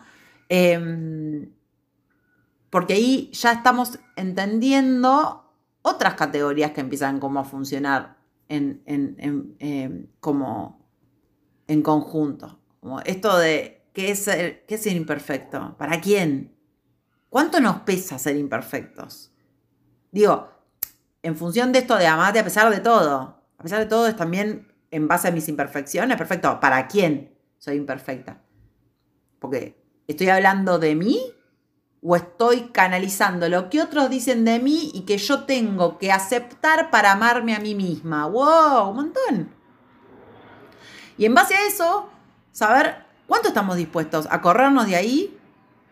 porque 2.69 2.93
ahí 2.93 3.31
ya 3.31 3.53
estamos 3.53 3.99
entendiendo 4.17 5.49
otras 5.81 6.15
categorías 6.15 6.71
que 6.71 6.81
empiezan 6.81 7.19
como 7.19 7.39
a 7.39 7.45
funcionar 7.45 8.17
en, 8.49 8.81
em, 8.85 10.07
como 10.19 10.85
en 11.67 11.81
conjunto. 11.81 12.59
Como 12.81 12.99
esto 13.01 13.37
de 13.37 13.85
qué 13.93 14.11
es, 14.11 14.19
ser, 14.23 14.65
qué 14.65 14.75
es 14.75 14.83
ser 14.83 14.95
imperfecto, 14.95 15.75
para 15.77 16.01
quién, 16.01 16.53
cuánto 17.31 17.61
nos 17.61 17.77
pesa 17.77 18.19
ser 18.19 18.35
imperfectos. 18.35 19.31
Digo, 20.11 20.51
en 21.23 21.35
función 21.35 21.71
de 21.71 21.79
esto 21.79 21.97
de 21.97 22.05
amarte 22.05 22.39
a 22.39 22.43
pesar 22.43 22.69
de 22.69 22.81
todo, 22.81 23.41
a 23.57 23.63
pesar 23.63 23.79
de 23.79 23.85
todo 23.85 24.05
es 24.05 24.15
también 24.17 24.71
en 24.91 25.07
base 25.07 25.29
a 25.29 25.31
mis 25.31 25.47
imperfecciones, 25.47 26.17
perfecto, 26.17 26.59
¿para 26.59 26.87
quién 26.87 27.33
soy 27.57 27.77
imperfecta? 27.77 28.41
Porque 29.39 29.81
estoy 30.07 30.27
hablando 30.27 30.77
de 30.77 30.93
mí 30.93 31.21
o 32.03 32.17
estoy 32.17 32.69
canalizando 32.73 33.47
lo 33.47 33.69
que 33.69 33.81
otros 33.81 34.09
dicen 34.09 34.43
de 34.43 34.59
mí 34.59 34.91
y 34.93 35.01
que 35.01 35.17
yo 35.17 35.45
tengo 35.45 35.97
que 35.99 36.11
aceptar 36.11 36.91
para 36.91 37.13
amarme 37.13 37.55
a 37.55 37.59
mí 37.59 37.75
misma. 37.75 38.27
¡Wow! 38.27 38.89
Un 38.89 38.95
montón. 38.97 39.55
Y 41.17 41.25
en 41.25 41.33
base 41.33 41.55
a 41.55 41.65
eso, 41.65 42.09
saber 42.51 43.05
cuánto 43.25 43.47
estamos 43.47 43.77
dispuestos 43.77 44.27
a 44.29 44.41
corrernos 44.41 44.87
de 44.87 44.97
ahí, 44.97 45.39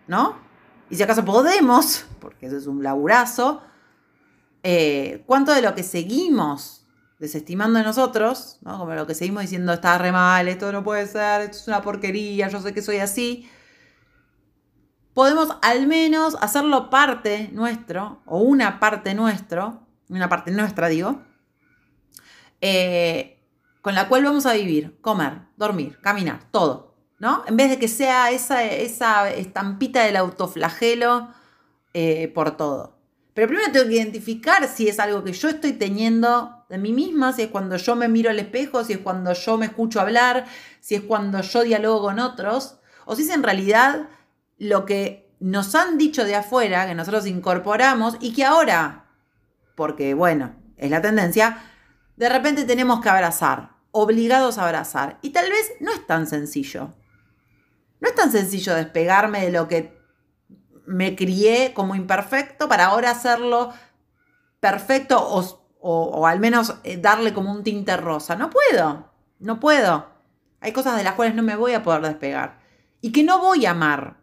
¿no? 0.07 0.48
Y 0.89 0.95
si 0.95 1.03
acaso 1.03 1.23
podemos, 1.25 2.05
porque 2.19 2.47
eso 2.47 2.57
es 2.57 2.67
un 2.67 2.83
laburazo, 2.83 3.61
eh, 4.63 5.23
cuánto 5.25 5.53
de 5.53 5.61
lo 5.61 5.75
que 5.75 5.83
seguimos 5.83 6.87
desestimando 7.19 7.79
de 7.79 7.85
nosotros, 7.85 8.59
¿no? 8.61 8.77
Como 8.77 8.93
lo 8.93 9.05
que 9.05 9.13
seguimos 9.13 9.41
diciendo 9.41 9.73
está 9.73 9.97
re 9.97 10.11
mal, 10.11 10.47
esto 10.47 10.71
no 10.71 10.83
puede 10.83 11.05
ser, 11.07 11.41
esto 11.41 11.57
es 11.57 11.67
una 11.67 11.81
porquería, 11.81 12.47
yo 12.47 12.61
sé 12.61 12.73
que 12.73 12.81
soy 12.81 12.97
así 12.97 13.49
podemos 15.19 15.49
al 15.61 15.85
menos 15.85 16.37
hacerlo 16.39 16.89
parte 16.89 17.49
nuestro, 17.51 18.21
o 18.25 18.39
una 18.39 18.79
parte 18.79 19.13
nuestro, 19.13 19.85
una 20.07 20.29
parte 20.29 20.49
nuestra 20.51 20.87
digo, 20.87 21.21
eh, 22.61 23.45
con 23.81 23.95
la 23.95 24.07
cual 24.07 24.23
vamos 24.23 24.45
a 24.45 24.53
vivir, 24.53 24.97
comer, 25.01 25.41
dormir, 25.57 25.99
caminar, 25.99 26.45
todo, 26.51 26.88
¿no? 27.19 27.43
En 27.47 27.57
vez 27.57 27.69
de 27.69 27.79
que 27.79 27.87
sea 27.87 28.31
esa, 28.31 28.63
esa 28.63 29.29
estampita 29.29 30.03
del 30.03 30.15
autoflagelo 30.15 31.29
eh, 31.93 32.31
por 32.33 32.57
todo. 32.57 32.97
Pero 33.33 33.47
primero 33.47 33.71
tengo 33.71 33.87
que 33.87 33.95
identificar 33.95 34.67
si 34.67 34.87
es 34.87 34.99
algo 34.99 35.23
que 35.23 35.33
yo 35.33 35.49
estoy 35.49 35.73
teniendo 35.73 36.65
de 36.69 36.77
mí 36.77 36.91
misma, 36.91 37.33
si 37.33 37.43
es 37.43 37.47
cuando 37.49 37.77
yo 37.77 37.95
me 37.95 38.07
miro 38.07 38.29
al 38.29 38.39
espejo, 38.39 38.83
si 38.83 38.93
es 38.93 38.99
cuando 38.99 39.33
yo 39.33 39.57
me 39.57 39.67
escucho 39.67 40.01
hablar, 40.01 40.45
si 40.81 40.95
es 40.95 41.01
cuando 41.01 41.41
yo 41.41 41.63
dialogo 41.63 42.01
con 42.01 42.19
otros, 42.19 42.79
o 43.05 43.15
si 43.15 43.23
es 43.23 43.29
en 43.29 43.43
realidad 43.43 44.09
lo 44.57 44.85
que 44.85 45.31
nos 45.39 45.73
han 45.75 45.97
dicho 45.97 46.25
de 46.25 46.35
afuera, 46.35 46.85
que 46.85 46.95
nosotros 46.95 47.25
incorporamos 47.27 48.17
y 48.19 48.33
que 48.33 48.45
ahora, 48.45 49.05
porque 49.75 50.13
bueno, 50.13 50.55
es 50.77 50.91
la 50.91 51.01
tendencia, 51.01 51.63
de 52.17 52.29
repente 52.29 52.65
tenemos 52.65 52.99
que 52.99 53.09
abrazar, 53.09 53.71
obligados 53.91 54.57
a 54.57 54.65
abrazar. 54.65 55.17
Y 55.21 55.29
tal 55.29 55.49
vez 55.49 55.71
no 55.79 55.91
es 55.91 56.05
tan 56.05 56.27
sencillo. 56.27 56.93
No 57.99 58.09
es 58.09 58.15
tan 58.15 58.31
sencillo 58.31 58.75
despegarme 58.75 59.41
de 59.45 59.51
lo 59.51 59.67
que 59.67 59.97
me 60.85 61.15
crié 61.15 61.73
como 61.73 61.95
imperfecto 61.95 62.67
para 62.67 62.87
ahora 62.87 63.11
hacerlo 63.11 63.73
perfecto 64.59 65.17
o, 65.21 65.67
o, 65.79 66.27
al 66.27 66.39
menos 66.39 66.75
eh, 66.83 66.97
darle 66.97 67.33
como 67.33 67.51
un 67.51 67.63
tinte 67.63 67.95
rosa. 67.97 68.35
No 68.35 68.49
puedo, 68.49 69.11
no 69.39 69.59
puedo. 69.59 70.07
Hay 70.61 70.71
cosas 70.71 70.97
de 70.97 71.03
las 71.03 71.13
cuales 71.13 71.35
no 71.35 71.43
me 71.43 71.55
voy 71.55 71.73
a 71.73 71.83
poder 71.83 72.01
despegar 72.01 72.59
y 73.01 73.11
que 73.11 73.23
no 73.23 73.39
voy 73.39 73.65
a 73.65 73.71
amar 73.71 74.19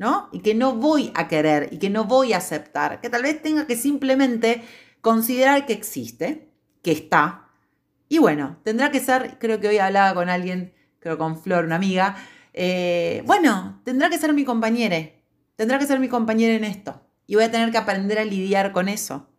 ¿no? 0.00 0.30
Y 0.32 0.40
que 0.40 0.54
no 0.54 0.76
voy 0.76 1.12
a 1.14 1.28
querer 1.28 1.68
y 1.72 1.78
que 1.78 1.90
no 1.90 2.04
voy 2.04 2.32
a 2.32 2.38
aceptar, 2.38 3.02
que 3.02 3.10
tal 3.10 3.22
vez 3.22 3.42
tenga 3.42 3.66
que 3.66 3.76
simplemente 3.76 4.64
considerar 5.02 5.66
que 5.66 5.74
existe, 5.74 6.48
que 6.82 6.90
está. 6.90 7.50
Y 8.08 8.16
bueno, 8.16 8.56
tendrá 8.64 8.90
que 8.90 8.98
ser, 8.98 9.36
creo 9.38 9.60
que 9.60 9.68
hoy 9.68 9.76
hablaba 9.76 10.14
con 10.14 10.30
alguien, 10.30 10.72
creo 11.00 11.18
con 11.18 11.38
Flor, 11.38 11.66
una 11.66 11.76
amiga, 11.76 12.16
eh, 12.52 13.22
bueno, 13.26 13.80
tendrá 13.84 14.10
que 14.10 14.18
ser 14.18 14.32
mi 14.32 14.44
compañera, 14.44 14.96
tendrá 15.56 15.78
que 15.78 15.86
ser 15.86 16.00
mi 16.00 16.08
compañera 16.08 16.54
en 16.54 16.64
esto. 16.64 17.00
Y 17.26 17.36
voy 17.36 17.44
a 17.44 17.50
tener 17.50 17.70
que 17.70 17.78
aprender 17.78 18.18
a 18.18 18.24
lidiar 18.24 18.72
con 18.72 18.88
eso. 18.88 19.30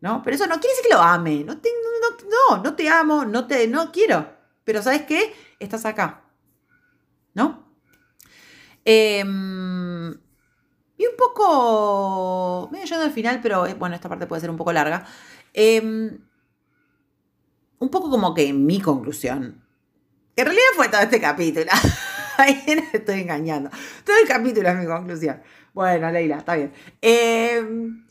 ¿no? 0.00 0.22
Pero 0.22 0.34
eso 0.34 0.46
no 0.46 0.58
quiere 0.58 0.74
decir 0.74 0.88
que 0.88 0.94
lo 0.94 1.02
ame. 1.02 1.44
No, 1.44 1.54
no, 1.54 2.62
no, 2.62 2.74
te 2.74 2.88
amo, 2.88 3.24
no 3.24 3.46
te, 3.46 3.68
no 3.68 3.92
quiero. 3.92 4.26
Pero 4.64 4.82
¿sabes 4.82 5.02
qué? 5.02 5.34
Estás 5.58 5.84
acá. 5.84 6.24
¿No? 7.34 7.64
Em, 8.84 10.10
y 10.96 11.06
un 11.06 11.16
poco. 11.16 12.68
Me 12.72 12.84
yendo 12.84 13.04
al 13.04 13.12
final, 13.12 13.40
pero 13.42 13.66
eh, 13.66 13.74
bueno, 13.74 13.94
esta 13.94 14.08
parte 14.08 14.26
puede 14.26 14.40
ser 14.40 14.50
un 14.50 14.56
poco 14.56 14.72
larga. 14.72 15.04
Em, 15.52 16.18
un 17.78 17.88
poco 17.90 18.10
como 18.10 18.34
que 18.34 18.52
mi 18.52 18.80
conclusión. 18.80 19.64
Que 20.34 20.42
en 20.42 20.46
realidad 20.46 20.66
fue 20.76 20.88
todo 20.88 21.00
este 21.02 21.20
capítulo. 21.20 21.66
Ahí 22.40 22.62
estoy 22.92 23.20
engañando. 23.20 23.70
Todo 24.04 24.16
el 24.22 24.28
capítulo 24.28 24.68
es 24.68 24.76
mi 24.76 24.86
conclusión. 24.86 25.42
Bueno, 25.74 26.10
Leila, 26.10 26.38
está 26.38 26.56
bien. 26.56 26.72
Em, 27.00 28.06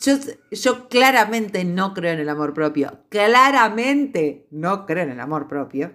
yo, 0.00 0.18
yo, 0.50 0.88
claramente 0.88 1.64
no 1.64 1.94
creo 1.94 2.12
en 2.12 2.20
el 2.20 2.28
amor 2.28 2.54
propio. 2.54 3.04
Claramente 3.08 4.46
no 4.50 4.86
creo 4.86 5.04
en 5.04 5.10
el 5.10 5.20
amor 5.20 5.46
propio. 5.46 5.92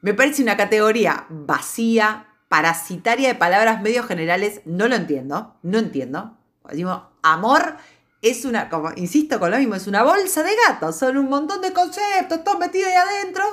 Me 0.00 0.14
parece 0.14 0.42
una 0.42 0.56
categoría 0.56 1.26
vacía, 1.30 2.26
parasitaria 2.48 3.28
de 3.28 3.34
palabras 3.34 3.80
medio 3.80 4.02
generales. 4.02 4.60
No 4.64 4.88
lo 4.88 4.96
entiendo. 4.96 5.56
No 5.62 5.78
entiendo. 5.78 6.36
Decimos, 6.68 7.02
amor 7.22 7.76
es 8.20 8.44
una, 8.44 8.68
como 8.68 8.90
insisto 8.96 9.38
con 9.38 9.50
lo 9.50 9.58
mismo, 9.58 9.76
es 9.76 9.86
una 9.86 10.02
bolsa 10.02 10.42
de 10.42 10.50
gatos. 10.66 10.96
Son 10.96 11.16
un 11.16 11.28
montón 11.28 11.60
de 11.60 11.72
conceptos, 11.72 12.44
todos 12.44 12.58
metidos 12.58 12.88
ahí 12.88 12.96
adentro. 12.96 13.44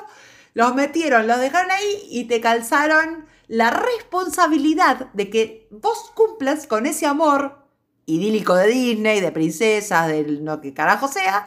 Los 0.55 0.73
metieron, 0.73 1.27
los 1.27 1.39
dejaron 1.39 1.69
ahí 1.69 2.07
y 2.09 2.23
te 2.23 2.39
calzaron 2.39 3.25
la 3.47 3.71
responsabilidad 3.71 5.11
de 5.11 5.29
que 5.29 5.67
vos 5.69 6.11
cumplas 6.15 6.65
con 6.65 6.85
ese 6.85 7.05
amor 7.05 7.67
idílico 8.05 8.55
de 8.55 8.67
Disney, 8.67 9.19
de 9.19 9.33
princesas, 9.33 10.07
de 10.07 10.23
lo 10.23 10.61
que 10.61 10.73
carajo 10.73 11.09
sea, 11.09 11.45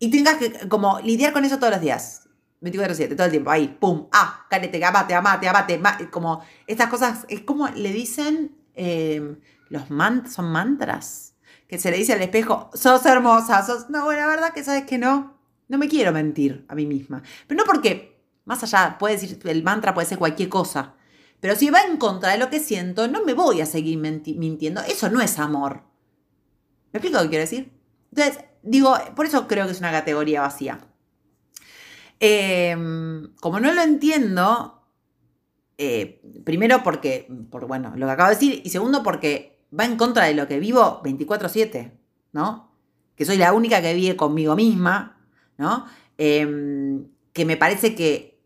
y 0.00 0.10
tengas 0.10 0.38
que 0.38 0.68
como 0.68 0.98
lidiar 0.98 1.32
con 1.32 1.44
eso 1.44 1.58
todos 1.58 1.74
los 1.74 1.80
días. 1.80 2.28
24-7, 2.60 3.14
todo 3.14 3.26
el 3.26 3.30
tiempo, 3.30 3.50
ahí, 3.50 3.68
pum, 3.68 4.08
ah, 4.10 4.44
carete, 4.50 4.84
amate, 4.84 5.14
amate, 5.14 5.48
amate, 5.48 6.10
como 6.10 6.42
estas 6.66 6.88
cosas, 6.88 7.26
es 7.28 7.42
como 7.42 7.68
le 7.68 7.92
dicen, 7.92 8.58
eh, 8.74 9.36
los 9.68 9.88
mant 9.90 10.26
son 10.26 10.50
mantras, 10.50 11.36
que 11.68 11.78
se 11.78 11.92
le 11.92 11.98
dice 11.98 12.14
al 12.14 12.22
espejo, 12.22 12.70
sos 12.74 13.06
hermosa, 13.06 13.64
sos, 13.64 13.88
no, 13.88 14.10
la 14.10 14.26
verdad 14.26 14.52
que 14.52 14.64
sabes 14.64 14.82
que 14.82 14.98
no, 14.98 15.37
no 15.68 15.78
me 15.78 15.88
quiero 15.88 16.12
mentir 16.12 16.64
a 16.68 16.74
mí 16.74 16.86
misma, 16.86 17.22
pero 17.46 17.58
no 17.58 17.64
porque 17.64 18.18
más 18.48 18.62
allá, 18.62 18.96
puede 18.98 19.18
decir, 19.18 19.38
el 19.44 19.62
mantra 19.62 19.92
puede 19.92 20.08
ser 20.08 20.16
cualquier 20.16 20.48
cosa. 20.48 20.94
Pero 21.38 21.54
si 21.54 21.68
va 21.68 21.82
en 21.82 21.98
contra 21.98 22.32
de 22.32 22.38
lo 22.38 22.48
que 22.48 22.60
siento, 22.60 23.06
no 23.06 23.22
me 23.22 23.34
voy 23.34 23.60
a 23.60 23.66
seguir 23.66 23.98
mintiendo. 23.98 24.80
Eso 24.80 25.10
no 25.10 25.20
es 25.20 25.38
amor. 25.38 25.82
¿Me 26.90 26.98
explico 26.98 27.18
lo 27.18 27.24
que 27.24 27.28
quiero 27.28 27.44
decir? 27.44 27.70
Entonces, 28.10 28.42
digo, 28.62 28.96
por 29.14 29.26
eso 29.26 29.46
creo 29.46 29.66
que 29.66 29.72
es 29.72 29.80
una 29.80 29.92
categoría 29.92 30.40
vacía. 30.40 30.78
Em, 32.18 33.34
como 33.36 33.60
no 33.60 33.70
lo 33.70 33.82
entiendo, 33.82 34.82
eh, 35.76 36.22
primero 36.42 36.82
porque, 36.82 37.28
por, 37.50 37.66
bueno, 37.66 37.92
lo 37.96 38.06
que 38.06 38.12
acabo 38.12 38.30
de 38.30 38.34
decir, 38.34 38.62
y 38.64 38.70
segundo 38.70 39.02
porque 39.02 39.62
va 39.78 39.84
en 39.84 39.98
contra 39.98 40.24
de 40.24 40.32
lo 40.32 40.48
que 40.48 40.58
vivo 40.58 41.02
24/7, 41.04 41.92
¿no? 42.32 42.72
Que 43.14 43.26
soy 43.26 43.36
la 43.36 43.52
única 43.52 43.82
que 43.82 43.92
vive 43.92 44.16
conmigo 44.16 44.56
misma, 44.56 45.17
¿no? 45.58 45.86
Em, 46.16 47.06
que 47.32 47.44
me 47.44 47.56
parece 47.56 47.94
que 47.94 48.40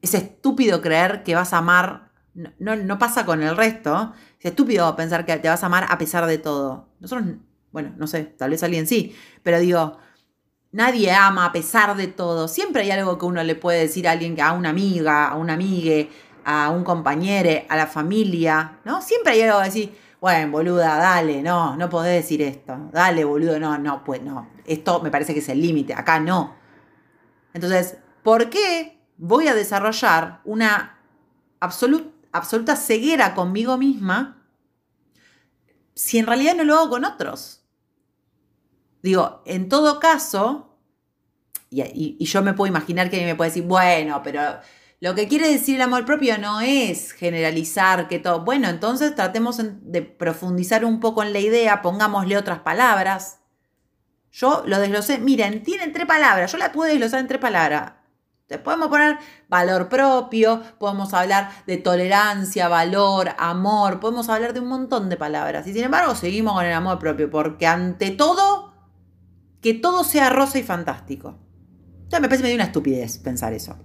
es 0.00 0.14
estúpido 0.14 0.80
creer 0.80 1.22
que 1.22 1.34
vas 1.34 1.52
a 1.52 1.58
amar, 1.58 2.10
no, 2.34 2.76
no, 2.76 2.98
pasa 2.98 3.26
con 3.26 3.42
el 3.42 3.56
resto, 3.56 4.14
es 4.38 4.46
estúpido 4.46 4.96
pensar 4.96 5.26
que 5.26 5.36
te 5.36 5.48
vas 5.48 5.62
a 5.62 5.66
amar 5.66 5.86
a 5.90 5.98
pesar 5.98 6.26
de 6.26 6.38
todo. 6.38 6.88
Nosotros, 7.00 7.36
bueno, 7.72 7.92
no 7.98 8.06
sé, 8.06 8.24
tal 8.24 8.50
vez 8.50 8.62
alguien 8.62 8.86
sí, 8.86 9.14
pero 9.42 9.58
digo, 9.60 9.98
nadie 10.72 11.12
ama 11.12 11.44
a 11.46 11.52
pesar 11.52 11.96
de 11.96 12.06
todo. 12.06 12.48
Siempre 12.48 12.82
hay 12.82 12.90
algo 12.92 13.18
que 13.18 13.26
uno 13.26 13.42
le 13.42 13.54
puede 13.56 13.80
decir 13.80 14.08
a 14.08 14.12
alguien, 14.12 14.40
a 14.40 14.52
una 14.52 14.70
amiga, 14.70 15.28
a 15.28 15.36
un 15.36 15.50
amigue, 15.50 16.08
a 16.44 16.70
un 16.70 16.84
compañero, 16.84 17.64
a 17.68 17.76
la 17.76 17.86
familia, 17.86 18.78
¿no? 18.84 19.02
Siempre 19.02 19.32
hay 19.32 19.42
algo 19.42 19.58
que 19.58 19.64
decir, 19.66 19.98
bueno, 20.20 20.52
boluda, 20.52 20.96
dale, 20.96 21.42
no, 21.42 21.76
no 21.76 21.88
podés 21.88 22.22
decir 22.22 22.42
esto, 22.42 22.90
dale, 22.92 23.24
boludo, 23.24 23.58
no, 23.58 23.78
no, 23.78 24.04
pues 24.04 24.22
no, 24.22 24.48
esto 24.72 25.00
me 25.02 25.10
parece 25.10 25.32
que 25.34 25.40
es 25.40 25.48
el 25.48 25.60
límite, 25.60 25.94
acá 25.94 26.20
no. 26.20 26.56
Entonces, 27.52 27.96
¿por 28.22 28.50
qué 28.50 29.00
voy 29.16 29.48
a 29.48 29.54
desarrollar 29.54 30.40
una 30.44 30.98
absoluta 31.60 32.76
ceguera 32.76 33.34
conmigo 33.34 33.76
misma 33.76 34.40
si 35.94 36.18
en 36.18 36.26
realidad 36.26 36.54
no 36.54 36.64
lo 36.64 36.76
hago 36.76 36.90
con 36.90 37.04
otros. 37.04 37.62
Digo, 39.02 39.42
en 39.44 39.68
todo 39.68 40.00
caso, 40.00 40.78
y, 41.68 42.24
yo 42.24 42.42
me 42.42 42.54
puedo 42.54 42.68
imaginar 42.68 43.10
que 43.10 43.16
alguien 43.16 43.30
me 43.30 43.36
puede 43.36 43.50
decir, 43.50 43.64
bueno, 43.64 44.22
pero 44.24 44.60
lo 45.00 45.14
que 45.14 45.28
quiere 45.28 45.48
decir 45.48 45.76
el 45.76 45.82
amor 45.82 46.06
propio 46.06 46.38
no 46.38 46.62
es 46.62 47.12
generalizar 47.12 48.08
que 48.08 48.18
todo. 48.18 48.44
Bueno, 48.44 48.68
entonces 48.68 49.14
tratemos 49.14 49.60
de 49.62 50.02
profundizar 50.02 50.86
un 50.86 51.00
poco 51.00 51.22
en 51.22 51.34
la 51.34 51.40
idea, 51.40 51.82
pongámosle 51.82 52.38
otras 52.38 52.60
palabras. 52.60 53.39
Yo 54.32 54.62
lo 54.66 54.78
desglosé, 54.78 55.18
miren, 55.18 55.62
tienen 55.62 55.92
tres 55.92 56.06
palabras, 56.06 56.52
yo 56.52 56.58
la 56.58 56.72
pude 56.72 56.90
desglosar 56.90 57.20
en 57.20 57.28
tres 57.28 57.40
palabras 57.40 57.92
podemos 58.58 58.88
poner 58.88 59.18
valor 59.48 59.88
propio, 59.88 60.60
podemos 60.78 61.14
hablar 61.14 61.50
de 61.66 61.76
tolerancia, 61.76 62.68
valor, 62.68 63.30
amor, 63.38 64.00
podemos 64.00 64.28
hablar 64.28 64.52
de 64.52 64.60
un 64.60 64.68
montón 64.68 65.08
de 65.08 65.16
palabras. 65.16 65.66
Y 65.66 65.72
sin 65.72 65.84
embargo, 65.84 66.14
seguimos 66.14 66.54
con 66.54 66.64
el 66.64 66.72
amor 66.72 66.98
propio, 66.98 67.30
porque 67.30 67.66
ante 67.66 68.10
todo, 68.10 68.74
que 69.60 69.74
todo 69.74 70.04
sea 70.04 70.30
rosa 70.30 70.58
y 70.58 70.62
fantástico. 70.62 71.38
Ya 72.08 72.18
me 72.18 72.28
parece 72.28 72.42
medio 72.42 72.56
una 72.56 72.64
estupidez 72.64 73.18
pensar 73.18 73.52
eso. 73.52 73.78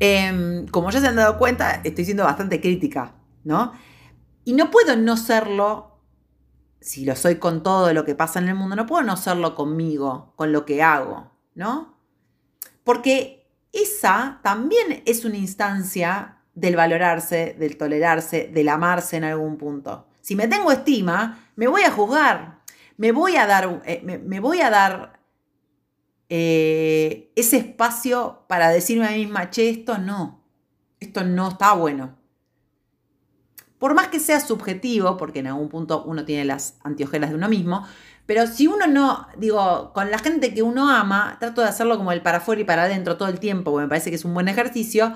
Em, 0.00 0.66
como 0.68 0.90
ya 0.90 1.00
se 1.00 1.08
han 1.08 1.16
dado 1.16 1.38
cuenta, 1.38 1.80
estoy 1.84 2.04
siendo 2.04 2.24
bastante 2.24 2.60
crítica, 2.60 3.16
¿no? 3.44 3.72
Y 4.44 4.54
no 4.54 4.70
puedo 4.70 4.96
no 4.96 5.16
serlo, 5.16 5.97
si 6.80 7.04
lo 7.04 7.16
soy 7.16 7.36
con 7.36 7.62
todo 7.62 7.92
lo 7.92 8.04
que 8.04 8.14
pasa 8.14 8.38
en 8.38 8.48
el 8.48 8.54
mundo, 8.54 8.76
no 8.76 8.86
puedo 8.86 9.02
no 9.02 9.16
serlo 9.16 9.54
conmigo, 9.54 10.32
con 10.36 10.52
lo 10.52 10.64
que 10.64 10.82
hago, 10.82 11.30
¿no? 11.54 11.98
Porque 12.84 13.46
esa 13.72 14.40
también 14.42 15.02
es 15.06 15.24
una 15.24 15.36
instancia 15.36 16.38
del 16.54 16.76
valorarse, 16.76 17.54
del 17.58 17.76
tolerarse, 17.76 18.50
del 18.52 18.68
amarse 18.68 19.16
en 19.16 19.24
algún 19.24 19.56
punto. 19.58 20.06
Si 20.20 20.34
me 20.34 20.48
tengo 20.48 20.72
estima, 20.72 21.50
me 21.56 21.68
voy 21.68 21.82
a 21.82 21.90
juzgar, 21.90 22.60
me 22.96 23.12
voy 23.12 23.36
a 23.36 23.46
dar, 23.46 23.82
eh, 23.84 24.02
me, 24.02 24.40
voy 24.40 24.60
a 24.60 24.70
dar 24.70 25.20
eh, 26.28 27.32
ese 27.36 27.58
espacio 27.58 28.44
para 28.48 28.70
decirme 28.70 29.06
a 29.06 29.10
mí 29.12 29.18
misma, 29.18 29.50
che, 29.50 29.70
esto 29.70 29.98
no, 29.98 30.44
esto 31.00 31.24
no 31.24 31.48
está 31.48 31.72
bueno. 31.74 32.17
Por 33.78 33.94
más 33.94 34.08
que 34.08 34.20
sea 34.20 34.40
subjetivo, 34.40 35.16
porque 35.16 35.38
en 35.38 35.46
algún 35.46 35.68
punto 35.68 36.02
uno 36.04 36.24
tiene 36.24 36.44
las 36.44 36.78
antiojelas 36.82 37.30
de 37.30 37.36
uno 37.36 37.48
mismo, 37.48 37.86
pero 38.26 38.46
si 38.46 38.66
uno 38.66 38.86
no, 38.86 39.26
digo, 39.38 39.92
con 39.94 40.10
la 40.10 40.18
gente 40.18 40.52
que 40.52 40.62
uno 40.62 40.90
ama, 40.90 41.36
trato 41.40 41.62
de 41.62 41.68
hacerlo 41.68 41.96
como 41.96 42.12
el 42.12 42.20
para 42.20 42.38
afuera 42.38 42.60
y 42.60 42.64
para 42.64 42.82
adentro 42.82 43.16
todo 43.16 43.28
el 43.28 43.40
tiempo, 43.40 43.70
porque 43.70 43.84
me 43.84 43.88
parece 43.88 44.10
que 44.10 44.16
es 44.16 44.24
un 44.24 44.34
buen 44.34 44.48
ejercicio. 44.48 45.14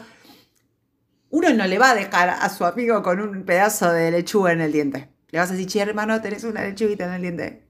Uno 1.28 1.52
no 1.52 1.66
le 1.66 1.78
va 1.78 1.90
a 1.90 1.94
dejar 1.94 2.30
a 2.30 2.48
su 2.48 2.64
amigo 2.64 3.02
con 3.02 3.20
un 3.20 3.44
pedazo 3.44 3.92
de 3.92 4.10
lechuga 4.10 4.52
en 4.52 4.60
el 4.60 4.72
diente. 4.72 5.10
Le 5.28 5.38
vas 5.38 5.50
a 5.50 5.52
decir, 5.52 5.66
che, 5.66 5.80
hermano, 5.80 6.20
tenés 6.22 6.44
una 6.44 6.62
lechuguita 6.62 7.04
en 7.04 7.12
el 7.12 7.22
diente. 7.22 7.66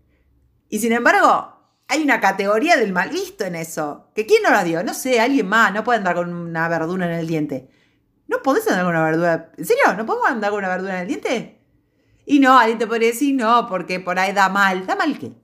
Y 0.68 0.78
sin 0.78 0.92
embargo, 0.92 1.56
hay 1.88 2.02
una 2.02 2.20
categoría 2.20 2.76
del 2.76 2.92
mal 2.92 3.10
visto 3.10 3.44
en 3.44 3.54
eso. 3.54 4.10
¿Que 4.14 4.26
quién 4.26 4.42
no 4.42 4.50
la 4.50 4.64
dio? 4.64 4.82
No 4.82 4.94
sé, 4.94 5.20
alguien 5.20 5.48
más. 5.48 5.74
No 5.74 5.84
puede 5.84 5.98
andar 5.98 6.14
con 6.14 6.32
una 6.32 6.68
verdura 6.68 7.06
en 7.06 7.18
el 7.18 7.26
diente. 7.26 7.68
¿No 8.32 8.42
podés 8.42 8.66
andar 8.66 8.84
con 8.84 8.94
una 8.94 9.04
verdura? 9.04 9.50
¿En 9.58 9.64
serio? 9.66 9.84
¿No 9.94 10.06
podemos 10.06 10.26
andar 10.26 10.50
con 10.50 10.60
una 10.60 10.68
verdura 10.70 10.94
en 10.94 11.00
el 11.02 11.08
diente? 11.08 11.60
Y 12.24 12.38
no, 12.38 12.58
alguien 12.58 12.78
te 12.78 12.86
podría 12.86 13.08
decir 13.08 13.34
no, 13.34 13.68
porque 13.68 14.00
por 14.00 14.18
ahí 14.18 14.32
da 14.32 14.48
mal. 14.48 14.86
¿Da 14.86 14.96
mal 14.96 15.18
qué? 15.18 15.34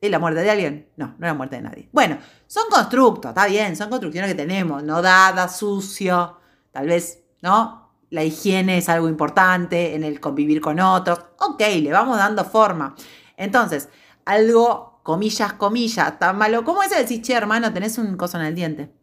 ¿Es 0.00 0.10
la 0.10 0.18
muerte 0.18 0.40
de 0.40 0.50
alguien? 0.50 0.88
No, 0.96 1.08
no 1.18 1.26
es 1.26 1.30
la 1.30 1.34
muerte 1.34 1.56
de 1.56 1.62
nadie. 1.62 1.90
Bueno, 1.92 2.16
son 2.46 2.64
constructos, 2.70 3.28
está 3.28 3.44
bien, 3.46 3.76
son 3.76 3.90
construcciones 3.90 4.30
que 4.30 4.34
tenemos, 4.34 4.82
no 4.82 5.02
dada, 5.02 5.46
sucio, 5.48 6.38
tal 6.72 6.86
vez, 6.86 7.22
¿no? 7.42 7.92
La 8.08 8.24
higiene 8.24 8.78
es 8.78 8.88
algo 8.88 9.06
importante 9.06 9.94
en 9.94 10.02
el 10.02 10.20
convivir 10.20 10.62
con 10.62 10.80
otros. 10.80 11.20
Ok, 11.38 11.60
le 11.82 11.92
vamos 11.92 12.16
dando 12.16 12.46
forma. 12.46 12.94
Entonces, 13.36 13.90
algo, 14.24 15.02
comillas, 15.02 15.52
comillas, 15.52 16.18
tan 16.18 16.38
malo. 16.38 16.64
¿Cómo 16.64 16.82
es 16.82 16.88
decir, 16.88 17.20
che, 17.20 17.34
hermano, 17.34 17.74
tenés 17.74 17.98
un 17.98 18.16
coso 18.16 18.38
en 18.38 18.46
el 18.46 18.54
diente? 18.54 18.99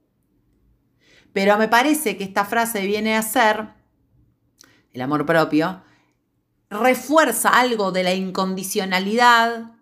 Pero 1.37 1.55
me 1.59 1.67
parece 1.67 2.17
que 2.17 2.23
esta 2.23 2.45
frase 2.45 2.81
viene 2.87 3.15
a 3.15 3.21
ser 3.21 3.67
el 4.91 5.01
amor 5.01 5.23
propio, 5.27 5.83
refuerza 6.67 7.49
algo 7.49 7.91
de 7.91 8.01
la 8.01 8.15
incondicionalidad, 8.15 9.73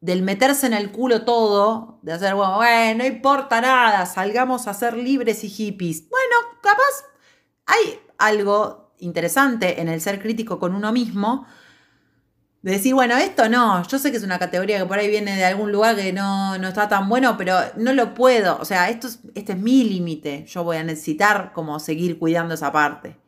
del 0.00 0.22
meterse 0.22 0.66
en 0.66 0.72
el 0.72 0.90
culo 0.90 1.24
todo, 1.24 2.00
de 2.02 2.14
hacer, 2.14 2.34
bueno, 2.34 2.96
no 2.96 3.06
importa 3.06 3.60
nada, 3.60 4.04
salgamos 4.04 4.66
a 4.66 4.74
ser 4.74 4.96
libres 4.96 5.44
y 5.44 5.48
hippies. 5.48 6.08
Bueno, 6.08 6.58
capaz 6.60 7.04
hay 7.66 8.00
algo 8.18 8.90
interesante 8.98 9.80
en 9.80 9.88
el 9.88 10.00
ser 10.00 10.20
crítico 10.20 10.58
con 10.58 10.74
uno 10.74 10.90
mismo, 10.90 11.46
de 12.64 12.72
decir, 12.72 12.94
bueno, 12.94 13.14
esto 13.18 13.46
no, 13.50 13.86
yo 13.86 13.98
sé 13.98 14.10
que 14.10 14.16
es 14.16 14.22
una 14.22 14.38
categoría 14.38 14.78
que 14.78 14.86
por 14.86 14.98
ahí 14.98 15.06
viene 15.06 15.36
de 15.36 15.44
algún 15.44 15.70
lugar 15.70 15.96
que 15.96 16.14
no, 16.14 16.56
no 16.56 16.68
está 16.68 16.88
tan 16.88 17.10
bueno, 17.10 17.36
pero 17.36 17.58
no 17.76 17.92
lo 17.92 18.14
puedo, 18.14 18.56
o 18.58 18.64
sea, 18.64 18.88
esto 18.88 19.06
es, 19.06 19.18
este 19.34 19.52
es 19.52 19.58
mi 19.58 19.84
límite, 19.84 20.46
yo 20.48 20.64
voy 20.64 20.78
a 20.78 20.82
necesitar 20.82 21.52
como 21.52 21.78
seguir 21.78 22.18
cuidando 22.18 22.54
esa 22.54 22.72
parte, 22.72 23.18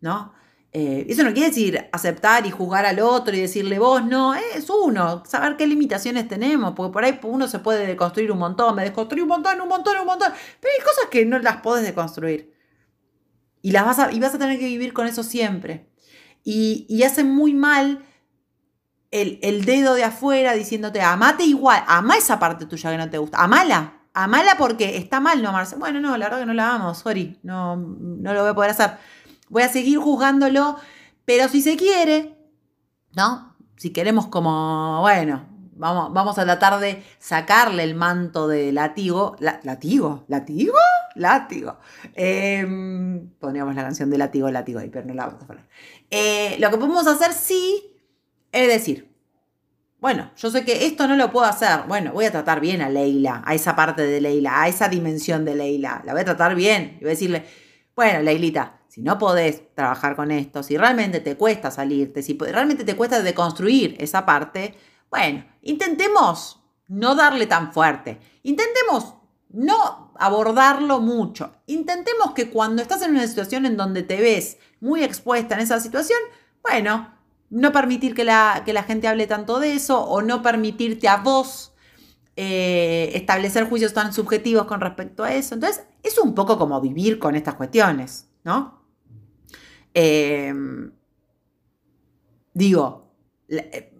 ¿no? 0.00 0.34
Eh, 0.72 1.06
eso 1.08 1.22
no 1.22 1.32
quiere 1.32 1.50
decir 1.50 1.88
aceptar 1.92 2.46
y 2.46 2.50
juzgar 2.50 2.84
al 2.84 2.98
otro 2.98 3.36
y 3.36 3.40
decirle 3.40 3.78
vos, 3.78 4.04
no, 4.04 4.34
es 4.34 4.68
uno, 4.68 5.22
saber 5.24 5.56
qué 5.56 5.68
limitaciones 5.68 6.26
tenemos, 6.26 6.72
porque 6.74 6.92
por 6.92 7.04
ahí 7.04 7.20
uno 7.22 7.46
se 7.46 7.60
puede 7.60 7.86
deconstruir 7.86 8.32
un 8.32 8.38
montón, 8.38 8.74
me 8.74 8.82
desconstruí 8.82 9.20
un 9.20 9.28
montón, 9.28 9.60
un 9.60 9.68
montón, 9.68 9.98
un 10.00 10.06
montón, 10.06 10.32
pero 10.58 10.74
hay 10.76 10.84
cosas 10.84 11.04
que 11.12 11.24
no 11.24 11.38
las 11.38 11.58
podés 11.58 11.84
deconstruir. 11.84 12.52
Y, 13.62 13.70
las 13.70 13.84
vas 13.84 14.00
a, 14.00 14.10
y 14.10 14.18
vas 14.18 14.34
a 14.34 14.38
tener 14.38 14.58
que 14.58 14.66
vivir 14.66 14.92
con 14.92 15.06
eso 15.06 15.22
siempre. 15.22 15.86
Y, 16.42 16.86
y 16.88 17.04
hace 17.04 17.22
muy 17.22 17.54
mal 17.54 18.04
el, 19.10 19.64
dedo 19.64 19.94
de 19.94 20.04
afuera 20.04 20.52
diciéndote, 20.52 21.00
amate 21.02 21.44
igual, 21.44 21.82
ama 21.86 22.16
esa 22.16 22.38
parte 22.38 22.66
tuya 22.66 22.90
que 22.90 22.98
no 22.98 23.10
te 23.10 23.18
gusta, 23.18 23.42
amala, 23.42 24.02
amala 24.14 24.54
porque 24.56 24.96
está 24.96 25.20
mal 25.20 25.42
no 25.42 25.48
amarse. 25.48 25.76
Bueno, 25.76 26.00
no, 26.00 26.16
la 26.16 26.26
verdad 26.26 26.40
que 26.40 26.46
no 26.46 26.54
la 26.54 26.74
amo, 26.74 26.94
sorry, 26.94 27.38
no, 27.42 27.76
no 27.76 28.32
lo 28.32 28.42
voy 28.42 28.50
a 28.50 28.54
poder 28.54 28.70
hacer. 28.70 28.92
Voy 29.48 29.62
a 29.62 29.68
seguir 29.68 29.98
juzgándolo, 29.98 30.76
pero 31.24 31.48
si 31.48 31.60
se 31.60 31.76
quiere, 31.76 32.36
¿no? 33.12 33.56
Si 33.76 33.90
queremos 33.90 34.26
como, 34.26 35.00
bueno, 35.00 35.46
vamos, 35.74 36.12
vamos 36.12 36.38
a 36.38 36.44
tratar 36.44 36.78
de 36.78 37.02
sacarle 37.18 37.82
el 37.82 37.96
manto 37.96 38.46
de 38.46 38.70
latigo. 38.70 39.34
¿Latigo? 39.40 40.24
¿Latigo? 40.28 40.76
Látigo. 41.16 41.78
Eh, 42.14 42.64
la 43.40 43.74
canción 43.74 44.10
de 44.10 44.18
latigo, 44.18 44.50
latigo 44.50 44.78
ahí, 44.78 44.88
pero 44.90 45.06
no 45.06 45.14
la 45.14 45.26
vamos 45.26 45.42
a 45.42 45.46
poner. 45.46 45.66
Eh, 46.10 46.56
lo 46.60 46.70
que 46.70 46.76
podemos 46.76 47.06
hacer 47.08 47.32
sí 47.32 47.89
es 48.52 48.68
decir, 48.68 49.10
bueno, 50.00 50.30
yo 50.36 50.50
sé 50.50 50.64
que 50.64 50.86
esto 50.86 51.06
no 51.06 51.14
lo 51.14 51.30
puedo 51.30 51.46
hacer. 51.46 51.82
Bueno, 51.86 52.12
voy 52.12 52.24
a 52.24 52.32
tratar 52.32 52.60
bien 52.60 52.80
a 52.80 52.88
Leila, 52.88 53.42
a 53.44 53.54
esa 53.54 53.76
parte 53.76 54.02
de 54.02 54.20
Leila, 54.20 54.62
a 54.62 54.68
esa 54.68 54.88
dimensión 54.88 55.44
de 55.44 55.54
Leila. 55.54 56.02
La 56.06 56.12
voy 56.12 56.22
a 56.22 56.24
tratar 56.24 56.54
bien. 56.54 56.96
Y 56.96 57.00
voy 57.00 57.08
a 57.08 57.10
decirle, 57.10 57.44
bueno, 57.94 58.22
Leilita, 58.22 58.80
si 58.88 59.02
no 59.02 59.18
podés 59.18 59.74
trabajar 59.74 60.16
con 60.16 60.30
esto, 60.30 60.62
si 60.62 60.78
realmente 60.78 61.20
te 61.20 61.36
cuesta 61.36 61.70
salirte, 61.70 62.22
si 62.22 62.36
realmente 62.38 62.84
te 62.84 62.96
cuesta 62.96 63.22
deconstruir 63.22 63.96
esa 64.00 64.24
parte, 64.24 64.74
bueno, 65.10 65.44
intentemos 65.60 66.60
no 66.88 67.14
darle 67.14 67.46
tan 67.46 67.72
fuerte. 67.72 68.18
Intentemos 68.42 69.14
no 69.50 70.12
abordarlo 70.18 71.00
mucho. 71.00 71.52
Intentemos 71.66 72.32
que 72.34 72.50
cuando 72.50 72.80
estás 72.80 73.02
en 73.02 73.10
una 73.10 73.26
situación 73.26 73.66
en 73.66 73.76
donde 73.76 74.02
te 74.02 74.20
ves 74.20 74.56
muy 74.80 75.04
expuesta 75.04 75.54
en 75.56 75.60
esa 75.60 75.78
situación, 75.78 76.18
bueno, 76.62 77.19
no 77.50 77.72
permitir 77.72 78.14
que 78.14 78.24
la, 78.24 78.62
que 78.64 78.72
la 78.72 78.84
gente 78.84 79.08
hable 79.08 79.26
tanto 79.26 79.58
de 79.58 79.74
eso 79.74 80.00
o 80.00 80.22
no 80.22 80.40
permitirte 80.40 81.08
a 81.08 81.16
vos 81.16 81.74
eh, 82.36 83.10
establecer 83.14 83.68
juicios 83.68 83.92
tan 83.92 84.12
subjetivos 84.12 84.64
con 84.66 84.80
respecto 84.80 85.24
a 85.24 85.34
eso. 85.34 85.54
Entonces, 85.54 85.84
es 86.02 86.18
un 86.18 86.34
poco 86.34 86.56
como 86.56 86.80
vivir 86.80 87.18
con 87.18 87.34
estas 87.34 87.56
cuestiones, 87.56 88.30
¿no? 88.44 88.80
Em, 89.92 90.92
digo, 92.54 93.12
eh, 93.48 93.92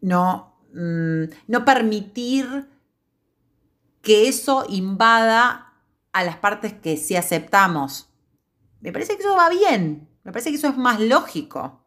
no, 0.00 0.56
mm, 0.74 1.24
no 1.46 1.64
permitir 1.64 2.68
que 4.02 4.28
eso 4.28 4.64
invada 4.68 5.74
a 6.12 6.24
las 6.24 6.36
partes 6.36 6.72
que 6.74 6.96
sí 6.96 7.14
aceptamos. 7.16 8.08
Me 8.80 8.92
parece 8.92 9.16
que 9.16 9.22
eso 9.22 9.36
va 9.36 9.48
bien, 9.48 10.08
me 10.24 10.32
parece 10.32 10.50
que 10.50 10.56
eso 10.56 10.68
es 10.68 10.76
más 10.76 11.00
lógico. 11.00 11.79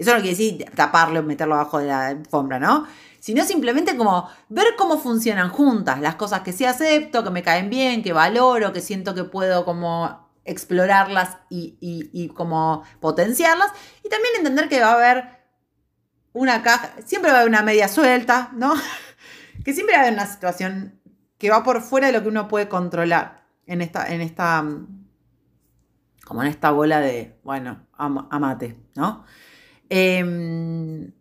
Eso 0.00 0.12
no 0.14 0.22
quiere 0.22 0.30
decir 0.30 0.64
taparlo, 0.74 1.22
meterlo 1.22 1.56
abajo 1.56 1.78
de 1.78 1.88
la 1.88 2.06
alfombra, 2.06 2.58
¿no? 2.58 2.86
Sino 3.18 3.44
simplemente 3.44 3.98
como 3.98 4.30
ver 4.48 4.68
cómo 4.78 4.96
funcionan 4.98 5.50
juntas, 5.50 6.00
las 6.00 6.14
cosas 6.14 6.40
que 6.40 6.54
sí 6.54 6.64
acepto, 6.64 7.22
que 7.22 7.28
me 7.28 7.42
caen 7.42 7.68
bien, 7.68 8.02
que 8.02 8.14
valoro, 8.14 8.72
que 8.72 8.80
siento 8.80 9.14
que 9.14 9.24
puedo 9.24 9.66
como 9.66 10.26
explorarlas 10.46 11.36
y, 11.50 12.28
como 12.34 12.82
potenciarlas. 13.00 13.72
Y 14.02 14.08
también 14.08 14.36
entender 14.38 14.70
que 14.70 14.80
va 14.80 14.92
a 14.92 14.94
haber 14.94 15.24
una 16.32 16.62
caja, 16.62 16.92
siempre 17.04 17.30
va 17.30 17.36
a 17.36 17.40
haber 17.40 17.50
una 17.50 17.62
media 17.62 17.86
suelta, 17.86 18.52
¿no? 18.54 18.72
que 19.66 19.74
siempre 19.74 19.96
va 19.96 20.00
a 20.00 20.04
haber 20.04 20.14
una 20.14 20.26
situación 20.26 20.98
que 21.36 21.50
va 21.50 21.62
por 21.62 21.82
fuera 21.82 22.06
de 22.06 22.14
lo 22.14 22.22
que 22.22 22.28
uno 22.28 22.48
puede 22.48 22.70
controlar 22.70 23.44
en 23.66 23.82
esta, 23.82 24.06
en 24.06 24.22
esta, 24.22 24.64
como 26.24 26.42
en 26.42 26.48
esta 26.48 26.70
bola 26.70 27.00
de, 27.00 27.38
bueno, 27.44 27.86
amate, 27.98 28.78
¿no? 28.94 29.26
Em, 29.90 31.12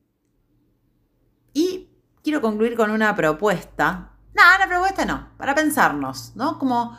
y 1.54 1.90
quiero 2.24 2.40
concluir 2.40 2.76
con 2.76 2.92
una 2.92 3.16
propuesta. 3.16 4.12
No, 4.36 4.44
una 4.58 4.68
propuesta 4.70 5.06
no, 5.06 5.30
para 5.38 5.56
pensarnos, 5.56 6.36
¿no? 6.36 6.60
Como 6.60 6.96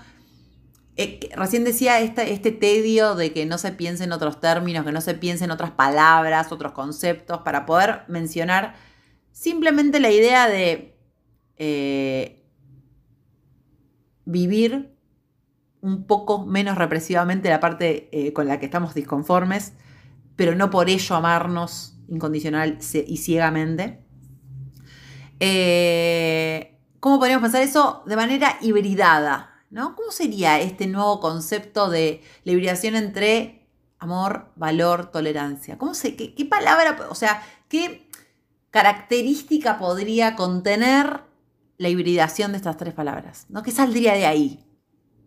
eh, 0.97 1.31
recién 1.37 1.63
decía 1.65 2.01
este, 2.01 2.51
tedio 2.51 3.15
de 3.15 3.33
que 3.33 3.47
no 3.47 3.57
se 3.57 3.71
piense 3.71 4.05
en 4.05 4.13
otros 4.13 4.41
términos, 4.41 4.85
que 4.85 4.93
no 4.93 5.01
se 5.01 5.15
piense 5.15 5.45
en 5.45 5.53
otras 5.53 5.71
palabras, 5.71 6.51
otros 6.51 6.73
conceptos, 6.73 7.43
para 7.43 7.65
poder 7.67 8.03
mencionar 8.09 8.75
simplemente 9.31 10.01
la 10.01 10.11
idea 10.11 10.49
de 10.49 10.99
eh, 11.57 12.45
vivir 14.25 14.97
un 15.81 16.05
poco 16.05 16.45
menos 16.45 16.77
represivamente 16.77 17.49
la 17.49 17.61
parte 17.61 18.09
eh, 18.13 18.33
con 18.33 18.49
la 18.49 18.59
que 18.59 18.67
estamos 18.67 18.93
disconformes 18.93 19.73
pero 20.41 20.55
no 20.55 20.71
por 20.71 20.89
ello 20.89 21.17
amarnos 21.17 21.93
incondicional 22.09 22.79
y 23.07 23.17
ciegamente. 23.19 24.03
Eh, 25.39 26.81
¿Cómo 26.99 27.19
podríamos 27.19 27.43
pensar 27.43 27.61
eso? 27.61 28.03
De 28.07 28.17
manera 28.17 28.57
hibridada, 28.63 29.67
¿no? 29.69 29.95
¿Cómo 29.95 30.11
sería 30.11 30.59
este 30.59 30.87
nuevo 30.87 31.21
concepto 31.21 31.91
de 31.91 32.23
la 32.45 32.53
hibridación 32.53 32.97
entre 32.97 33.69
amor, 33.99 34.51
valor, 34.57 35.11
tolerancia? 35.11 35.77
¿Cómo 35.77 35.93
se, 35.93 36.17
qué, 36.17 36.47
palabra, 36.47 36.97
o 37.11 37.15
sea, 37.15 37.43
qué 37.69 38.09
característica 38.71 39.79
podría 39.79 40.37
contener 40.37 41.21
la 41.77 41.91
hibridación 41.91 42.53
de 42.53 42.57
estas 42.57 42.79
tres 42.79 42.95
palabras? 42.95 43.45
¿no? 43.51 43.63
¿Qué 43.63 43.73
saldría 43.73 44.15
de 44.15 44.25
ahí? 44.25 44.65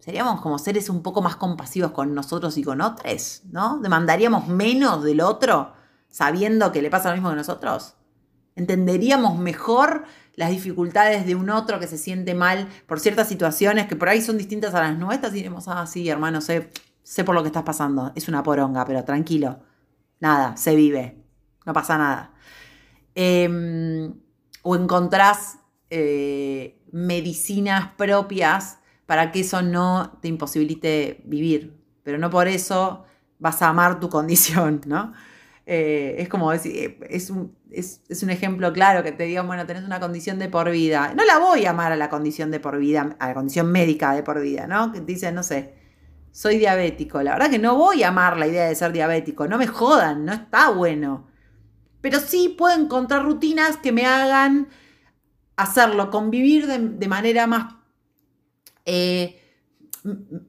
Seríamos 0.04 0.42
como 0.42 0.60
seres 0.60 0.90
un 0.90 1.02
poco 1.02 1.22
más 1.22 1.38
compasivos 1.38 1.92
con 1.92 2.14
nosotros 2.14 2.58
y 2.58 2.64
con 2.64 2.82
otros, 2.82 3.42
¿no? 3.50 3.80
¿Demandaríamos 3.80 4.50
menos 4.50 5.02
del 5.02 5.22
otro 5.22 5.72
sabiendo 6.10 6.74
que 6.74 6.82
le 6.82 6.90
pasa 6.90 7.08
lo 7.08 7.16
mismo 7.16 7.30
que 7.30 7.38
nosotros? 7.38 7.96
¿Entenderíamos 8.58 9.38
mejor 9.38 10.04
las 10.36 10.50
dificultades 10.50 11.26
de 11.26 11.36
un 11.36 11.50
otro 11.50 11.80
que 11.80 11.88
se 11.88 11.98
siente 11.98 12.36
mal 12.36 12.68
por 12.86 13.00
ciertas 13.00 13.30
situaciones 13.30 13.88
que 13.88 13.96
por 13.96 14.10
ahí 14.10 14.22
son 14.22 14.38
distintas 14.38 14.76
a 14.76 14.82
las 14.82 14.98
nuestras 14.98 15.32
y 15.32 15.38
diremos, 15.38 15.70
ah, 15.70 15.88
sí, 15.88 16.10
hermano, 16.10 16.42
sé, 16.42 16.70
sé 17.02 17.24
por 17.24 17.34
lo 17.34 17.42
que 17.42 17.48
estás 17.48 17.64
pasando, 17.64 18.12
es 18.14 18.28
una 18.28 18.44
poronga, 18.44 18.84
pero 18.84 19.06
tranquilo, 19.06 19.62
nada, 20.20 20.58
se 20.58 20.76
vive, 20.76 21.24
no 21.66 21.72
pasa 21.72 21.98
nada. 21.98 22.34
Em, 23.16 24.14
o 24.64 24.76
encontrás 24.76 25.60
eh, 25.90 26.84
medicinas 26.92 27.92
propias 27.96 28.80
para 29.06 29.32
que 29.32 29.42
eso 29.42 29.62
no 29.62 30.18
te 30.22 30.28
imposibilite 30.28 31.22
vivir. 31.26 31.78
Pero 32.04 32.18
no 32.18 32.30
por 32.30 32.48
eso 32.48 33.06
vas 33.40 33.62
a 33.62 33.70
amar 33.70 34.00
tu 34.00 34.10
condición, 34.18 34.82
¿no? 34.86 35.14
Eh, 35.66 36.16
es 36.20 36.28
como 36.28 36.52
decir, 36.52 36.76
eh, 36.76 37.00
es 37.10 37.30
un, 37.30 37.56
es, 37.72 38.02
un, 38.22 38.30
ejemplo 38.30 38.74
claro 38.74 39.02
que 39.02 39.14
te 39.14 39.24
digan, 39.24 39.48
bueno, 39.48 39.66
tenés 39.66 39.84
una 39.84 40.00
condición 40.00 40.38
de 40.40 40.50
por 40.50 40.70
vida. 40.70 41.14
No 41.16 41.24
la 41.24 41.38
voy 41.38 41.66
a 41.66 41.70
amar 41.70 41.92
a 41.94 41.96
la 41.96 42.10
condición 42.10 42.52
de 42.52 42.60
por 42.60 42.78
vida, 42.80 43.16
a 43.20 43.28
la 43.28 43.34
condición 43.34 43.72
médica 43.72 44.14
de 44.14 44.24
por 44.24 44.42
vida, 44.42 44.68
¿no? 44.68 44.92
Que 44.92 45.00
te 45.00 45.06
dicen, 45.06 45.36
no 45.36 45.44
sé, 45.44 45.74
soy 46.32 46.58
diabético. 46.58 47.22
La 47.22 47.34
verdad 47.34 47.50
que 47.50 47.60
no 47.60 47.76
voy 47.76 48.04
a 48.04 48.10
amar 48.10 48.38
la 48.38 48.48
idea 48.48 48.68
de 48.68 48.76
ser 48.76 48.92
diabético. 48.92 49.48
No 49.48 49.58
me 49.58 49.68
jodan, 49.68 50.26
no 50.26 50.34
está 50.34 50.70
bueno. 50.70 51.28
Pero 52.02 52.20
sí 52.20 52.54
puedo 52.58 52.78
encontrar 52.78 53.24
rutinas 53.24 53.78
que 53.78 53.94
me 53.94 54.06
hagan 54.06 54.68
hacerlo, 55.56 56.10
convivir 56.12 56.68
de, 56.68 56.80
de 56.80 57.08
manera 57.08 57.48
más 57.48 57.76
eh, 58.86 59.40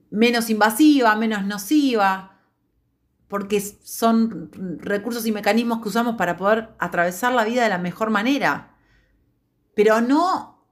menos 0.09 0.49
invasiva, 0.49 1.15
menos 1.15 1.45
nociva, 1.45 2.41
porque 3.27 3.59
son 3.59 4.51
recursos 4.79 5.25
y 5.25 5.31
mecanismos 5.31 5.81
que 5.81 5.89
usamos 5.89 6.15
para 6.15 6.37
poder 6.37 6.75
atravesar 6.79 7.33
la 7.33 7.43
vida 7.43 7.63
de 7.63 7.69
la 7.69 7.77
mejor 7.77 8.09
manera. 8.09 8.75
Pero 9.73 10.01
no, 10.01 10.65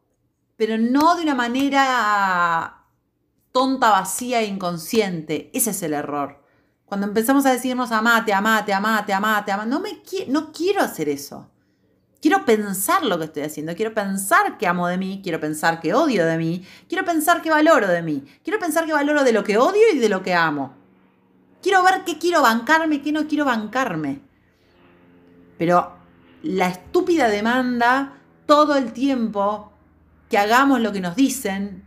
pero 0.56 0.78
no 0.78 1.16
de 1.16 1.24
una 1.24 1.36
manera 1.36 2.86
tonta, 3.52 3.92
vacía 3.92 4.42
e 4.42 4.46
inconsciente. 4.46 5.50
Ese 5.54 5.72
es 5.72 5.84
el 5.84 5.94
error. 5.94 6.44
Cuando 6.86 7.08
empezamos 7.08 7.46
a 7.46 7.54
decirnos 7.54 7.92
amate, 7.92 8.34
amate, 8.34 8.74
amate, 8.74 9.14
amate, 9.14 9.52
amate, 9.52 9.70
no, 9.70 9.80
me, 9.80 10.02
no 10.28 10.52
quiero 10.52 10.82
hacer 10.82 11.10
eso. 11.10 11.50
Quiero 12.24 12.46
pensar 12.46 13.04
lo 13.04 13.20
que 13.20 13.26
estoy 13.26 13.44
haciendo, 13.44 13.76
quiero 13.76 13.94
pensar 13.94 14.58
que 14.58 14.66
amo 14.66 14.88
de 14.88 14.98
mí, 14.98 15.20
quiero 15.22 15.42
pensar 15.42 15.82
que 15.82 15.94
odio 15.94 16.26
de 16.26 16.38
mí, 16.38 16.66
quiero 16.88 17.04
pensar 17.04 17.42
que 17.42 17.50
valoro 17.50 17.90
de 17.90 18.02
mí, 18.02 18.24
quiero 18.46 18.60
pensar 18.60 18.86
que 18.86 18.94
valoro 18.94 19.26
de 19.26 19.34
lo 19.34 19.44
que 19.44 19.58
odio 19.58 19.82
y 19.94 20.00
de 20.00 20.08
lo 20.08 20.24
que 20.24 20.34
amo. 20.34 20.74
Quiero 21.62 21.84
ver 21.84 22.06
qué 22.06 22.20
quiero 22.20 22.42
bancarme 22.42 23.02
qué 23.02 23.12
no 23.12 23.28
quiero 23.28 23.44
bancarme. 23.44 24.22
Pero 25.58 25.98
la 26.44 26.70
estúpida 26.70 27.28
demanda 27.28 28.14
todo 28.46 28.78
el 28.78 28.94
tiempo 28.94 29.74
que 30.30 30.38
hagamos 30.38 30.80
lo 30.80 30.94
que 30.94 31.02
nos 31.02 31.18
dicen, 31.18 31.84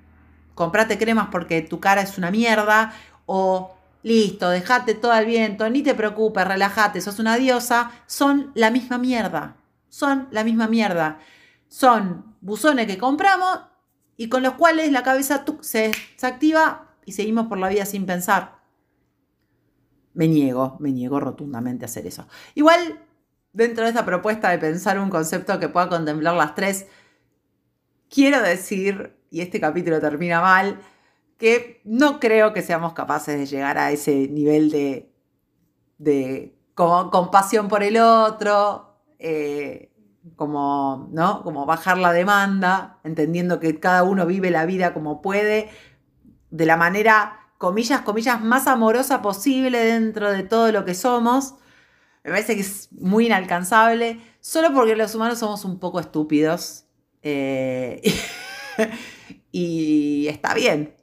comprate 0.54 0.98
cremas 0.98 1.28
porque 1.32 1.62
tu 1.62 1.80
cara 1.80 2.02
es 2.02 2.18
una 2.18 2.30
mierda, 2.30 2.92
o 3.24 3.74
listo, 4.02 4.50
dejate 4.50 4.92
todo 4.92 5.12
al 5.12 5.24
viento, 5.24 5.70
ni 5.70 5.82
te 5.82 5.94
preocupes, 5.94 6.46
relájate, 6.46 7.00
sos 7.00 7.20
una 7.20 7.38
diosa, 7.38 7.92
son 8.06 8.52
la 8.54 8.70
misma 8.70 8.98
mierda. 8.98 9.56
Son 9.88 10.28
la 10.30 10.44
misma 10.44 10.68
mierda. 10.68 11.18
Son 11.68 12.36
buzones 12.40 12.86
que 12.86 12.98
compramos 12.98 13.60
y 14.16 14.28
con 14.28 14.42
los 14.42 14.54
cuales 14.54 14.92
la 14.92 15.02
cabeza 15.02 15.44
se, 15.60 15.92
se 16.16 16.26
activa 16.26 16.94
y 17.04 17.12
seguimos 17.12 17.46
por 17.46 17.58
la 17.58 17.68
vida 17.68 17.84
sin 17.86 18.06
pensar. 18.06 18.60
Me 20.14 20.28
niego, 20.28 20.76
me 20.80 20.92
niego 20.92 21.20
rotundamente 21.20 21.84
a 21.84 21.86
hacer 21.86 22.06
eso. 22.06 22.26
Igual, 22.54 23.00
dentro 23.52 23.84
de 23.84 23.90
esta 23.90 24.04
propuesta 24.04 24.50
de 24.50 24.58
pensar 24.58 24.98
un 24.98 25.10
concepto 25.10 25.58
que 25.58 25.68
pueda 25.68 25.88
contemplar 25.88 26.34
las 26.34 26.54
tres, 26.54 26.86
quiero 28.08 28.40
decir, 28.42 29.16
y 29.30 29.40
este 29.40 29.60
capítulo 29.60 30.00
termina 30.00 30.40
mal, 30.40 30.80
que 31.38 31.82
no 31.84 32.18
creo 32.18 32.52
que 32.52 32.62
seamos 32.62 32.94
capaces 32.94 33.38
de 33.38 33.46
llegar 33.46 33.76
a 33.78 33.92
ese 33.92 34.28
nivel 34.28 34.70
de, 34.70 35.12
de 35.98 36.58
compasión 36.74 37.68
por 37.68 37.82
el 37.82 37.98
otro, 37.98 38.85
eh, 39.18 39.92
como, 40.34 41.08
¿no? 41.12 41.42
como 41.42 41.66
bajar 41.66 41.98
la 41.98 42.12
demanda, 42.12 42.98
entendiendo 43.04 43.60
que 43.60 43.78
cada 43.78 44.02
uno 44.02 44.26
vive 44.26 44.50
la 44.50 44.66
vida 44.66 44.92
como 44.92 45.22
puede, 45.22 45.68
de 46.50 46.66
la 46.66 46.76
manera, 46.76 47.40
comillas, 47.58 48.00
comillas, 48.02 48.42
más 48.42 48.66
amorosa 48.66 49.22
posible 49.22 49.84
dentro 49.84 50.32
de 50.32 50.42
todo 50.42 50.72
lo 50.72 50.84
que 50.84 50.94
somos. 50.94 51.54
Me 52.24 52.30
parece 52.30 52.54
que 52.54 52.62
es 52.62 52.88
muy 52.92 53.26
inalcanzable, 53.26 54.20
solo 54.40 54.72
porque 54.72 54.96
los 54.96 55.14
humanos 55.14 55.38
somos 55.38 55.64
un 55.64 55.78
poco 55.78 56.00
estúpidos. 56.00 56.86
Eh, 57.22 58.02
y 59.52 60.26
está 60.28 60.54
bien, 60.54 60.96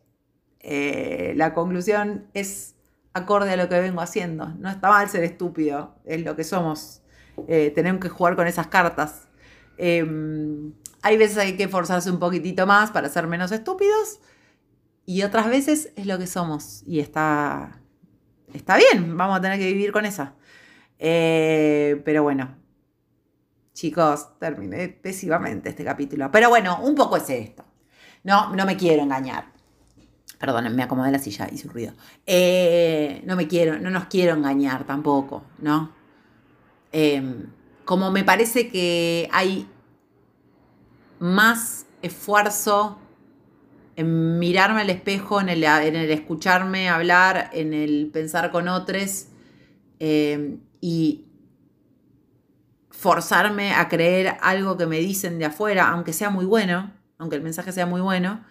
eh, 0.60 1.34
la 1.36 1.54
conclusión 1.54 2.28
es 2.34 2.76
acorde 3.14 3.52
a 3.52 3.58
lo 3.58 3.70
que 3.70 3.80
vengo 3.80 4.02
haciendo. 4.02 4.48
No 4.60 4.70
está 4.70 4.90
mal 4.90 5.10
ser 5.10 5.24
estúpido, 5.24 5.96
es 6.06 6.24
lo 6.24 6.36
que 6.36 6.44
somos. 6.44 7.03
Eh, 7.48 7.72
tenemos 7.74 8.02
que 8.02 8.10
jugar 8.10 8.36
con 8.36 8.48
esas 8.48 8.68
cartas. 8.68 9.28
Em, 9.78 10.74
hay 11.02 11.18
veces 11.18 11.38
hay 11.38 11.58
que 11.58 11.68
forzarse 11.68 12.10
un 12.12 12.20
poquitito 12.20 12.66
más 12.66 12.92
para 12.92 13.10
ser 13.10 13.28
menos 13.28 13.52
estúpidos 13.52 14.20
y 15.06 15.24
otras 15.24 15.48
veces 15.50 15.92
es 15.96 16.06
lo 16.06 16.18
que 16.18 16.28
somos 16.28 16.84
y 16.86 17.00
está, 17.00 17.82
está 18.54 18.78
bien, 18.78 19.18
vamos 19.18 19.38
a 19.38 19.42
tener 19.42 19.60
que 19.60 19.66
vivir 19.66 19.92
con 19.92 20.06
esa. 20.06 20.36
Eh, 21.00 22.02
pero 22.06 22.24
bueno, 22.24 22.56
chicos, 23.74 24.40
terminé 24.40 24.88
pésimamente 24.88 25.70
este 25.70 25.84
capítulo. 25.84 26.32
Pero 26.32 26.50
bueno, 26.50 26.80
un 26.82 26.96
poco 26.96 27.18
es 27.18 27.30
esto. 27.30 27.66
No, 28.24 28.56
no 28.56 28.66
me 28.66 28.78
quiero 28.78 29.04
engañar. 29.04 29.52
Perdón, 30.40 30.74
me 30.76 30.84
acomodé 30.84 31.12
la 31.12 31.20
silla, 31.20 31.50
hice 31.52 31.68
un 31.68 31.74
ruido. 31.74 31.94
Eh, 32.26 33.22
no 33.26 33.36
me 33.36 33.48
quiero, 33.48 33.80
no 33.80 33.90
nos 33.90 34.06
quiero 34.06 34.34
engañar 34.34 34.86
tampoco, 34.86 35.44
¿no? 35.60 36.03
Em, 36.94 37.48
como 37.86 38.12
me 38.12 38.24
parece 38.24 38.70
que 38.70 39.28
hay 39.32 39.68
más 41.20 41.88
esfuerzo 42.04 43.00
en 43.96 44.38
mirarme 44.38 44.82
al 44.82 44.90
espejo, 44.92 45.42
en 45.42 45.50
el, 45.50 45.64
escucharme 46.12 46.90
hablar, 46.90 47.50
en 47.54 47.74
el 47.74 48.12
pensar 48.14 48.52
con 48.52 48.68
otros 48.68 49.28
em, 50.00 50.60
y 50.82 51.26
forzarme 52.92 53.74
a 53.74 53.90
creer 53.90 54.38
algo 54.42 54.78
que 54.78 54.86
me 54.86 55.00
dicen 55.00 55.40
de 55.40 55.46
afuera, 55.46 55.90
aunque 55.90 56.14
sea 56.14 56.30
muy 56.30 56.46
bueno, 56.46 56.94
aunque 57.18 57.36
el 57.36 57.42
mensaje 57.42 57.72
sea 57.72 57.88
muy 57.88 58.02
bueno, 58.02 58.46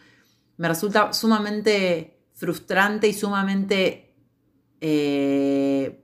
me 0.56 0.68
resulta 0.68 1.12
sumamente 1.12 2.18
frustrante 2.34 3.06
y 3.06 3.14
sumamente 3.14 4.14
eh, 4.80 6.01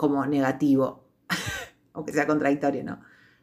como 0.00 0.24
negativo, 0.24 1.04
aunque 1.92 2.14
sea 2.14 2.26
contradictorio, 2.26 2.82
¿no? 2.82 3.02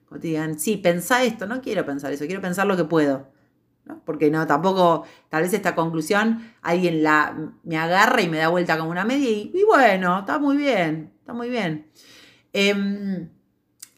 Como 0.09 0.19
te 0.19 0.29
digan, 0.29 0.59
sí, 0.59 0.77
pensá 0.77 1.23
esto, 1.23 1.45
no 1.45 1.61
quiero 1.61 1.85
pensar 1.85 2.11
eso, 2.11 2.25
quiero 2.25 2.41
pensar 2.41 2.65
lo 2.65 2.75
que 2.75 2.85
puedo. 2.85 3.27
¿no? 3.85 4.01
Porque 4.03 4.31
no, 4.31 4.47
tampoco, 4.47 5.05
tal 5.29 5.43
vez 5.43 5.53
esta 5.53 5.75
conclusión 5.75 6.51
alguien 6.63 7.03
la, 7.03 7.37
me 7.63 7.77
agarra 7.77 8.23
y 8.23 8.27
me 8.27 8.39
da 8.39 8.47
vuelta 8.47 8.75
como 8.75 8.89
una 8.89 9.05
media 9.05 9.29
y, 9.29 9.63
bueno, 9.67 10.21
está 10.21 10.39
muy 10.39 10.57
bien, 10.57 11.13
está 11.19 11.33
muy 11.33 11.49
bien. 11.51 11.91
Em, 12.53 13.29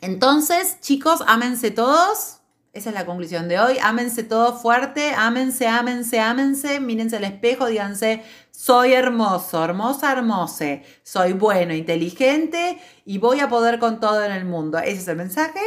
entonces, 0.01 0.81
chicos, 0.81 1.23
ámense 1.27 1.71
todos, 1.71 2.38
esa 2.71 2.89
es 2.89 2.95
la 2.95 3.05
conclusión 3.05 3.47
de 3.47 3.59
hoy. 3.59 3.77
Ámense 3.81 4.23
todo 4.23 4.57
fuerte, 4.57 5.13
ámense, 5.15 5.67
ámense, 5.67 6.19
ámense, 6.19 6.79
mírense 6.79 7.17
al 7.17 7.23
espejo, 7.23 7.65
díganse, 7.67 8.23
soy 8.51 8.93
hermoso, 8.93 9.63
hermosa, 9.63 10.11
hermose, 10.11 10.83
soy 11.01 11.33
bueno, 11.33 11.73
inteligente 11.73 12.79
y 13.05 13.17
voy 13.17 13.39
a 13.39 13.49
poder 13.49 13.79
con 13.79 13.99
todo 13.99 14.23
en 14.23 14.31
el 14.31 14.45
mundo. 14.45 14.77
Ese 14.77 15.01
es 15.01 15.07
el 15.07 15.15
mensaje. 15.15 15.59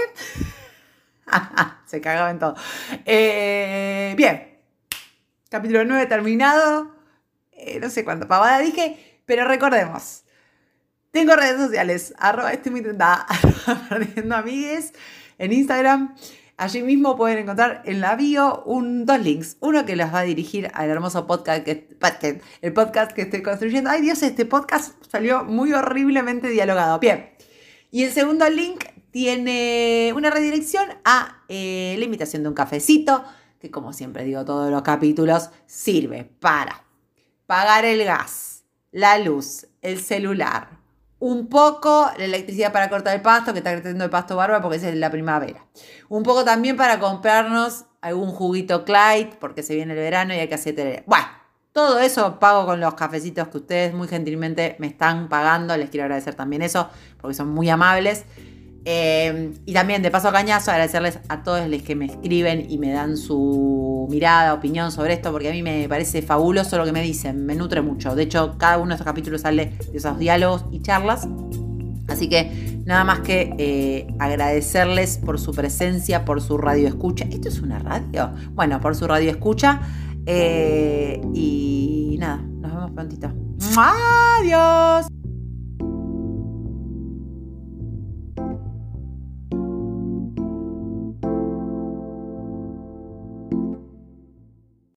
Se 1.87 2.01
cagaba 2.01 2.31
en 2.31 2.39
todo. 2.39 2.55
Eh, 3.05 4.15
bien, 4.17 4.59
capítulo 5.49 5.85
9 5.85 6.07
terminado. 6.07 6.95
Eh, 7.53 7.81
no 7.81 7.91
sé 7.91 8.05
cuánto 8.05 8.29
pavada 8.29 8.61
dije, 8.61 9.21
pero 9.27 9.45
recordemos. 9.45 10.23
Tengo 11.11 11.35
redes 11.35 11.59
sociales, 11.59 12.15
arroba 12.19 12.53
estoy 12.53 12.73
muy 12.73 12.83
tentada, 12.83 13.27
perdiendo 13.89 14.35
amigues 14.35 14.93
en 15.39 15.53
Instagram. 15.53 16.15
Allí 16.57 16.83
mismo 16.83 17.17
pueden 17.17 17.39
encontrar 17.39 17.83
en 17.87 18.01
la 18.01 18.15
bio 18.15 18.63
un, 18.65 19.07
dos 19.07 19.21
links. 19.21 19.57
Uno 19.61 19.85
que 19.85 19.97
los 19.97 20.13
va 20.13 20.21
a 20.21 20.23
dirigir 20.23 20.71
al 20.75 20.91
hermoso 20.91 21.27
podcast 21.27 21.65
que, 21.65 21.89
el 22.61 22.73
podcast 22.73 23.13
que 23.13 23.23
estoy 23.23 23.43
construyendo. 23.43 23.91
Ay 23.91 24.03
Dios, 24.03 24.23
este 24.23 24.45
podcast 24.45 24.95
salió 25.11 25.45
muy 25.45 25.73
horriblemente 25.73 26.49
dialogado. 26.49 26.99
Bien. 26.99 27.31
Y 27.91 28.05
el 28.05 28.13
segundo 28.13 28.49
link 28.49 28.85
tiene 29.11 30.13
una 30.15 30.31
redirección 30.31 30.87
a 31.05 31.43
eh, 31.49 31.97
la 31.99 32.05
invitación 32.05 32.43
de 32.43 32.49
un 32.49 32.55
cafecito, 32.55 33.25
que 33.61 33.71
como 33.71 33.93
siempre 33.93 34.25
digo 34.25 34.45
todos 34.45 34.71
los 34.71 34.83
capítulos, 34.83 35.51
sirve 35.67 36.25
para 36.41 36.85
pagar 37.47 37.85
el 37.85 38.05
gas, 38.05 38.65
la 38.91 39.19
luz, 39.19 39.67
el 39.83 40.01
celular, 40.01 40.82
un 41.23 41.47
poco 41.47 42.11
la 42.17 42.25
electricidad 42.25 42.73
para 42.73 42.91
cortar 42.91 43.15
el 43.15 43.23
pasto, 43.23 43.53
que 43.53 43.61
está 43.61 43.73
creciendo 43.73 44.03
el 44.03 44.11
pasto 44.11 44.35
barba 44.35 44.61
porque 44.61 44.79
es 44.79 44.95
la 44.97 45.09
primavera. 45.09 45.65
Un 46.09 46.25
poco 46.25 46.45
también 46.45 46.77
para 46.77 46.99
comprarnos 46.99 47.85
algún 48.01 48.33
juguito 48.33 48.85
Clyde, 48.85 49.37
porque 49.39 49.63
se 49.63 49.77
viene 49.77 49.93
el 49.93 50.01
verano 50.01 50.35
y 50.35 50.39
hay 50.39 50.49
que 50.49 50.57
hacer... 50.57 51.05
Bueno, 51.07 51.25
todo 51.71 52.01
eso 52.01 52.41
pago 52.41 52.67
con 52.67 52.81
los 52.81 52.95
cafecitos 52.95 53.47
que 53.47 53.59
ustedes 53.59 53.95
muy 53.95 54.09
gentilmente 54.09 54.75
me 54.81 54.89
están 54.89 55.29
pagando. 55.29 55.77
Les 55.77 55.91
quiero 55.91 56.07
agradecer 56.07 56.35
también 56.35 56.61
eso, 56.61 56.91
porque 57.21 57.35
son 57.35 57.51
muy 57.51 57.71
amables. 57.71 58.25
Em, 58.85 59.53
y 59.65 59.73
también, 59.73 60.03
de 60.03 60.11
paso 60.11 60.29
a 60.29 60.33
cañazo, 60.33 60.71
agradecerles 60.71 61.21
a 61.29 61.43
todos 61.43 61.69
los 61.69 61.83
que 61.83 61.95
me 61.95 62.07
escriben 62.07 62.67
y 62.69 62.79
me 62.79 62.91
dan 62.91 63.17
su 63.17 64.09
mirada, 64.11 64.55
opinión 64.55 64.91
sobre 64.91 65.15
esto, 65.15 65.31
porque 65.31 65.49
a 65.49 65.53
mí 65.53 65.63
me 65.63 65.89
parece 65.89 66.23
fabuloso 66.23 66.77
lo 66.79 66.85
que 66.85 66.93
me 66.93 67.03
dicen, 67.03 67.47
me 67.47 67.55
nutre 67.55 67.81
mucho. 67.81 68.15
De 68.15 68.25
hecho, 68.25 68.57
cada 68.59 68.79
uno 68.79 68.89
de 68.89 68.95
estos 68.95 69.07
capítulos 69.07 69.43
sale 69.43 69.73
de 69.91 69.99
esos 69.99 70.19
diálogos 70.19 70.65
y 70.73 70.81
charlas. 70.83 71.29
Así 72.09 72.29
que 72.29 72.81
nada 72.85 73.05
más 73.05 73.21
que 73.21 73.55
eh, 73.59 74.07
agradecerles 74.19 75.19
por 75.19 75.39
su 75.39 75.53
presencia, 75.53 76.25
por 76.25 76.41
su 76.41 76.59
radio 76.59 76.89
escucha. 76.89 77.25
¿Esto 77.31 77.49
es 77.49 77.61
una 77.61 77.79
radio? 77.79 78.33
Bueno, 78.53 78.81
por 78.81 78.97
su 78.97 79.07
radio 79.07 79.31
escucha. 79.31 79.81
Eh, 80.27 81.21
y 81.35 82.17
nada, 82.19 82.43
nos 82.61 82.73
vemos 82.73 82.91
prontito. 82.91 83.33
Adiós. 83.77 85.07